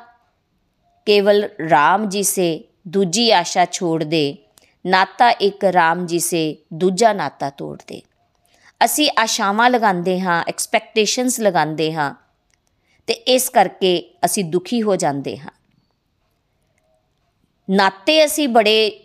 ਕੇਵਲ 1.07 1.45
RAM 1.45 2.09
ਜੀ 2.09 2.23
ਸੇ 2.23 2.65
ਦੂਜੀ 2.89 3.31
ਆਸ਼ਾ 3.31 3.65
ਛੋੜ 3.65 4.05
ਦੇ, 4.05 4.37
ਨਾਤਾ 4.87 5.31
ਇੱਕ 5.31 5.65
RAM 5.65 6.07
ਜੀ 6.07 6.19
ਸੇ 6.19 6.57
ਦੂਜਾ 6.73 7.13
ਨਾਤਾ 7.13 7.51
ਤੋੜ 7.51 7.79
ਦੇ। 7.87 8.03
ਅਸੀਂ 8.85 9.11
ਆਸ਼ਾਵਾਂ 9.19 9.71
ਲਗਾਉਂਦੇ 9.71 10.21
ਹਾਂ 10.21 10.45
ਐਕਸਪੈਕਟੇਸ਼ਨਸ 10.49 11.41
ਲਗਾਉਂਦੇ 11.41 11.93
ਹਾਂ 11.93 12.15
ਤੇ 13.07 13.15
ਇਸ 13.15 13.49
ਕਰਕੇ 13.49 14.15
ਅਸੀਂ 14.25 14.45
ਦੁਖੀ 14.45 14.83
ਹੋ 14.83 14.97
ਜਾਂਦੇ 14.97 15.39
ਹਾਂ। 15.39 15.51
ਨਾਤੇ 17.71 18.25
ਅਸੀਂ 18.25 18.49
ਬੜੇ 18.49 19.01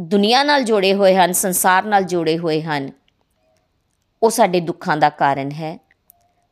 ਦੁਨੀਆ 0.00 0.42
ਨਾਲ 0.42 0.64
ਜੋੜੇ 0.64 0.94
ਹੋਏ 0.94 1.14
ਹਨ, 1.14 1.32
ਸੰਸਾਰ 1.32 1.84
ਨਾਲ 1.84 2.04
ਜੋੜੇ 2.04 2.38
ਹੋਏ 2.38 2.62
ਹਨ। 2.62 2.90
ਉਹ 4.22 4.30
ਸਾਡੇ 4.30 4.60
ਦੁੱਖਾਂ 4.60 4.96
ਦਾ 4.96 5.10
ਕਾਰਨ 5.10 5.50
ਹੈ। 5.50 5.78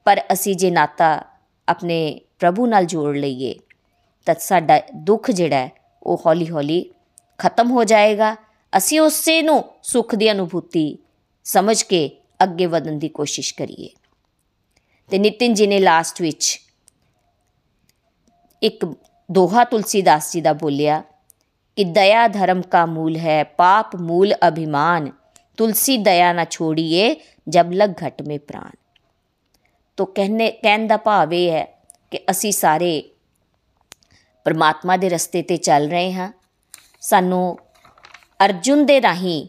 ਪਰ 0.04 0.24
ਅਸੀਂ 0.32 0.56
ਜੇ 0.56 0.70
ਨਾਤਾ 0.70 1.24
ਆਪਣੇ 1.68 2.20
ਪ੍ਰਭੂ 2.38 2.66
ਨਾਲ 2.66 2.84
ਜੋੜ 2.84 3.16
ਲਈਏ, 3.16 3.54
ਤਾਂ 4.26 4.34
ਸਾਡਾ 4.38 4.80
ਦੁੱਖ 4.94 5.30
ਜਿਹੜਾ 5.30 5.68
ਉਹ 6.02 6.22
ਹੌਲੀ-ਹੌਲੀ 6.26 6.90
ਖਤਮ 7.38 7.70
ਹੋ 7.70 7.84
ਜਾਏਗਾ। 7.84 8.36
ਅਸੀਂ 8.76 9.00
ਉਸੇ 9.00 9.42
ਨੂੰ 9.42 9.64
ਸੁੱਖ 9.82 10.14
ਦੀ 10.14 10.32
ਅਨੁਭੂਤੀ 10.32 10.98
ਸਮਝ 11.44 11.82
ਕੇ 11.82 12.20
ਅੱਗੇ 12.42 12.66
ਵਧਣ 12.66 12.92
ਦੀ 12.92 13.08
ਕੋਸ਼ਿਸ਼ 13.08 13.54
ਕਰੀਏ। 13.54 13.88
ਤੇ 15.10 15.18
ਨਿਤਿਨ 15.18 15.54
ਜੀ 15.54 15.66
ਨੇ 15.66 15.78
ਲਾਸਟ 15.78 16.22
ਵਿੱਚ 16.22 16.60
ਇੱਕ 18.62 18.86
ਦੋਹਾ 19.30 19.64
ਤੁਲਸੀਦਾਸ 19.64 20.32
ਜੀ 20.32 20.40
ਦਾ 20.40 20.52
ਬੋਲਿਆ 20.52 21.02
ਕਿ 21.76 21.84
ਦਇਆ 21.84 22.28
ਧਰਮ 22.28 22.62
ਕਾ 22.62 22.86
ਮੂਲ 22.86 23.16
ਹੈ, 23.16 23.44
ਪਾਪ 23.44 23.96
ਮੂਲ 23.96 24.34
ਅਭਿਮਾਨ। 24.48 25.12
तुलसी 25.57 25.97
दया 25.97 26.33
ना 26.33 26.45
छोड़िए 26.45 27.15
जब 27.47 27.71
लग 27.73 28.01
घट 28.01 28.21
में 28.27 28.39
प्राण 28.39 28.75
ਤੋ 29.97 30.05
कहने 30.19 30.49
ਕਹਿਣ 30.63 30.87
ਦਾ 30.87 30.97
ਭਾਵ 30.97 31.33
ਇਹ 31.33 31.51
ਹੈ 31.51 31.63
ਕਿ 32.11 32.19
ਅਸੀਂ 32.29 32.51
ਸਾਰੇ 32.51 32.91
ਪਰਮਾਤਮਾ 34.45 34.97
ਦੇ 34.97 35.09
ਰਸਤੇ 35.09 35.41
ਤੇ 35.41 35.57
ਚੱਲ 35.57 35.89
ਰਹੇ 35.89 36.13
ਹਾਂ 36.13 36.31
ਸਾਨੂੰ 37.01 37.57
ਅਰਜੁਨ 38.45 38.85
ਦੇ 38.85 39.01
ਰਾਹੀਂ 39.01 39.47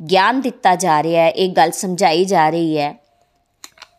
ਗਿਆਨ 0.00 0.40
ਦਿੱਤਾ 0.40 0.74
ਜਾ 0.74 1.02
ਰਿਹਾ 1.02 1.22
ਹੈ 1.22 1.30
ਇਹ 1.30 1.50
ਗੱਲ 1.50 1.70
ਸਮਝਾਈ 1.70 2.24
ਜਾ 2.24 2.48
ਰਹੀ 2.50 2.78
ਹੈ 2.78 2.94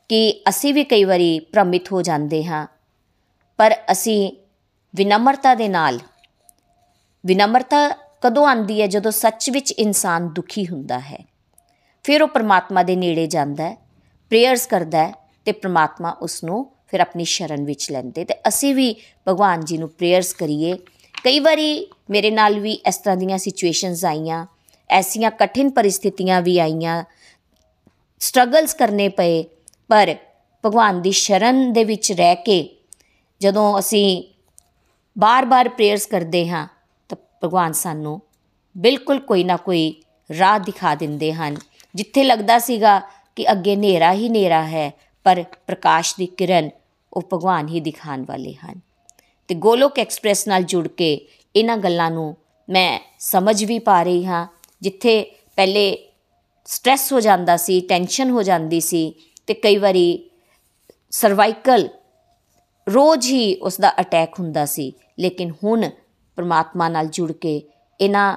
ਕਿ 0.09 0.41
ਅਸੀਂ 0.49 0.73
ਵੀ 0.73 0.83
ਕਈ 0.83 1.03
ਵਾਰੀ 1.03 1.39
ਭ੍ਰਮਿਤ 1.39 1.91
ਹੋ 1.91 2.01
ਜਾਂਦੇ 2.01 2.43
ਹਾਂ 2.43 2.67
ਪਰ 3.57 3.75
ਅਸੀਂ 3.91 4.31
ਵਿਨਮਰਤਾ 4.93 5.55
ਦੇ 5.55 5.67
ਨਾਲ 5.67 5.99
ਵਿਨਮਰਤਾ 7.23 7.87
ਕਦੋਂ 8.21 8.47
ਆਉਂਦੀ 8.47 8.81
ਹੈ 8.81 8.87
ਜਦੋਂ 8.87 9.11
ਸੱਚ 9.11 9.49
ਵਿੱਚ 9.49 9.71
ਇਨਸਾਨ 9.71 10.27
ਦੁਖੀ 10.27 10.65
ਹੁੰਦਾ 10.67 10.99
ਹੈ 10.99 11.23
ਫਿਰ 12.02 12.22
ਉਹ 12.22 12.28
ਪ੍ਰਮਾਤਮਾ 12.28 12.82
ਦੇ 12.82 12.96
ਨੇੜੇ 12.96 13.26
ਜਾਂਦਾ 13.26 13.68
ਹੈ 13.70 13.76
ਪ੍ਰੇਅਰਸ 14.30 14.66
ਕਰਦਾ 14.66 15.06
ਹੈ 15.06 15.12
ਤੇ 15.44 15.52
ਪ੍ਰਮਾਤਮਾ 15.52 16.10
ਉਸ 16.22 16.44
ਨੂੰ 16.44 16.66
ਫਿਰ 16.88 17.00
ਆਪਣੀ 17.00 17.24
ਸ਼ਰਨ 17.24 17.64
ਵਿੱਚ 17.64 17.90
ਲੈਂਦੇ। 17.92 18.24
ਤੇ 18.24 18.34
ਅਸੀਂ 18.48 18.74
ਵੀ 18.74 18.94
ਭਗਵਾਨ 19.28 19.64
ਜੀ 19.64 19.78
ਨੂੰ 19.78 19.88
ਪ੍ਰੇਅਰਸ 19.88 20.32
ਕਰੀਏ। 20.34 20.76
ਕਈ 21.24 21.38
ਵਾਰੀ 21.38 21.86
ਮੇਰੇ 22.10 22.30
ਨਾਲ 22.30 22.58
ਵੀ 22.60 22.72
ਇਸ 22.72 22.96
ਤਰ੍ਹਾਂ 22.96 23.16
ਦੀਆਂ 23.16 23.38
ਸਿਚੁਏਸ਼ਨਸ 23.38 24.04
ਆਈਆਂ, 24.04 24.46
ਐਸੀਆਂ 24.90 25.30
ਕਠਿਨ 25.30 25.70
ਪਰਿਸਥਿਤੀਆਂ 25.70 26.40
ਵੀ 26.42 26.58
ਆਈਆਂ 26.58 27.04
ਸਟਰਗਲਸ 28.20 28.74
ਕਰਨੇ 28.74 29.08
ਪਏ, 29.08 29.44
ਪਰ 29.88 30.14
ਭਗਵਾਨ 30.66 31.02
ਦੀ 31.02 31.12
ਸ਼ਰਨ 31.12 31.72
ਦੇ 31.72 31.84
ਵਿੱਚ 31.84 32.12
ਰਹਿ 32.12 32.36
ਕੇ 32.36 32.76
ਜਦੋਂ 33.40 33.78
ਅਸੀਂ 33.78 34.22
ਬਾਰ-ਬਾਰ 35.18 35.68
ਪ੍ਰੇਅਰਸ 35.68 36.06
ਕਰਦੇ 36.06 36.48
ਹਾਂ, 36.48 36.66
ਤਾਂ 37.08 37.16
ਭਗਵਾਨ 37.44 37.72
ਸਾਨੂੰ 37.72 38.20
ਬਿਲਕੁਲ 38.76 39.18
ਕੋਈ 39.20 39.44
ਨਾ 39.44 39.56
ਕੋਈ 39.56 39.94
ਰਾਹ 40.30 40.58
ਦਿਖਾ 40.58 40.94
ਦਿੰਦੇ 40.94 41.32
ਹਨ। 41.32 41.56
ਜਿੱਥੇ 41.94 42.24
ਲੱਗਦਾ 42.24 42.58
ਸੀਗਾ 42.58 43.00
ਕਿ 43.36 43.50
ਅੱਗੇ 43.52 43.74
ਹਨੇਰਾ 43.74 44.12
ਹੀ 44.12 44.28
ਹਨੇਰਾ 44.28 44.66
ਹੈ, 44.66 44.92
ਪਰ 45.24 45.44
ਪ੍ਰਕਾਸ਼ 45.66 46.14
ਦੀ 46.18 46.26
ਕਿਰਨ 46.26 46.70
ਉਹ 47.12 47.22
ਭਗਵਾਨ 47.32 47.68
ਹੀ 47.68 47.80
ਦਿਖਾਉਣ 47.80 48.24
ਵਾਲੇ 48.28 48.54
ਹਨ। 48.54 48.80
ਤੇ 49.48 49.54
ਗੋਲੋਕ 49.54 49.98
ਐਕਸਪ੍ਰੈਸ 49.98 50.48
ਨਾਲ 50.48 50.62
ਜੁੜ 50.62 50.88
ਕੇ 50.88 51.28
ਇਹਨਾਂ 51.56 51.76
ਗੱਲਾਂ 51.76 52.10
ਨੂੰ 52.10 52.36
ਮੈਂ 52.70 53.00
ਸਮਝ 53.18 53.64
ਵੀ 53.64 53.78
ਪਾ 53.78 54.02
ਰਹੀ 54.02 54.24
ਹਾਂ, 54.24 54.46
ਜਿੱਥੇ 54.82 55.22
ਪਹਿਲੇ 55.56 56.08
ਸਟ੍ਰੈਸ 56.64 57.12
ਹੋ 57.12 57.20
ਜਾਂਦਾ 57.20 57.56
ਸੀ, 57.56 57.80
ਟੈਨਸ਼ਨ 57.80 58.30
ਹੋ 58.30 58.42
ਜਾਂਦੀ 58.42 58.80
ਸੀ 58.80 59.14
ਤੇ 59.46 59.54
ਕਈ 59.54 59.76
ਵਾਰੀ 59.76 60.30
ਸਰਵਾਈਕਲ 61.10 61.88
ਰੋਜ਼ 62.88 63.26
ਹੀ 63.26 63.54
ਉਸ 63.54 63.80
ਦਾ 63.80 63.92
ਅਟੈਕ 64.00 64.38
ਹੁੰਦਾ 64.38 64.66
ਸੀ। 64.66 64.92
ਲੇਕਿਨ 65.18 65.52
ਹੁਣ 65.64 65.90
ਪ੍ਰਮਾਤਮਾ 66.36 66.88
ਨਾਲ 66.88 67.06
ਜੁੜ 67.06 67.32
ਕੇ 67.32 67.62
ਇਹਨਾਂ 68.00 68.36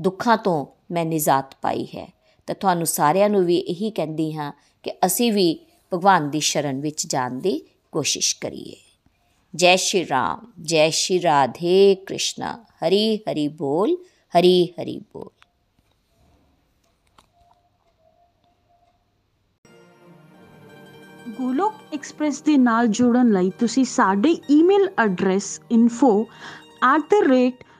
ਦੁੱਖਾਂ 0.00 0.36
ਤੋਂ 0.36 0.66
ਮੈਂ 0.90 1.04
ਨਿਜਾਤ 1.04 1.54
ਪਾਈ 1.62 1.84
ਹੈ। 1.84 2.15
ਤਾਂ 2.46 2.54
ਤੁਹਾਨੂੰ 2.54 2.86
ਸਾਰਿਆਂ 2.86 3.30
ਨੂੰ 3.30 3.44
ਵੀ 3.44 3.56
ਇਹੀ 3.56 3.90
ਕਹਿੰਦੀ 3.90 4.32
ਹਾਂ 4.34 4.52
ਕਿ 4.82 4.92
ਅਸੀਂ 5.06 5.32
ਵੀ 5.32 5.60
ਭਗਵਾਨ 5.94 6.30
ਦੀ 6.30 6.40
ਸ਼ਰਨ 6.40 6.80
ਵਿੱਚ 6.80 7.06
ਜਾਣ 7.06 7.30
ਦੀ 7.30 7.66
ਕੋਸ਼ਿਸ਼ 7.92 8.36
ਕਰੀਏ। 8.40 8.76
ਜੈ 9.54 9.76
ਸ਼੍ਰੀ 9.76 10.08
ਰਾਮ, 10.08 10.52
ਜੈ 10.62 10.90
ਸ਼੍ਰੀ 10.90 11.22
ਰਾਧੇ 11.22 11.94
ਕ੍ਰਿਸ਼ਨਾ। 11.94 12.64
ਹਰੀ 12.68 13.16
ਹਰੀ 13.16 13.48
ਬੋਲ, 13.48 13.96
ਹਰੀ 14.38 14.66
ਹਰੀ 14.66 14.98
ਬੋਲ। 14.98 15.30
ਗੋਲੋਕ 21.28 21.74
ਐਕਸਪ੍ਰੈਸ 21.94 22.42
ਦੇ 22.42 22.56
ਨਾਲ 22.56 22.86
ਜੁੜਨ 22.86 23.32
ਲਈ 23.32 23.50
ਤੁਸੀਂ 23.50 23.84
ਸਾਡੇ 23.84 24.36
ਈਮੇਲ 24.50 24.88
ਐਡਰੈਸ 24.98 25.60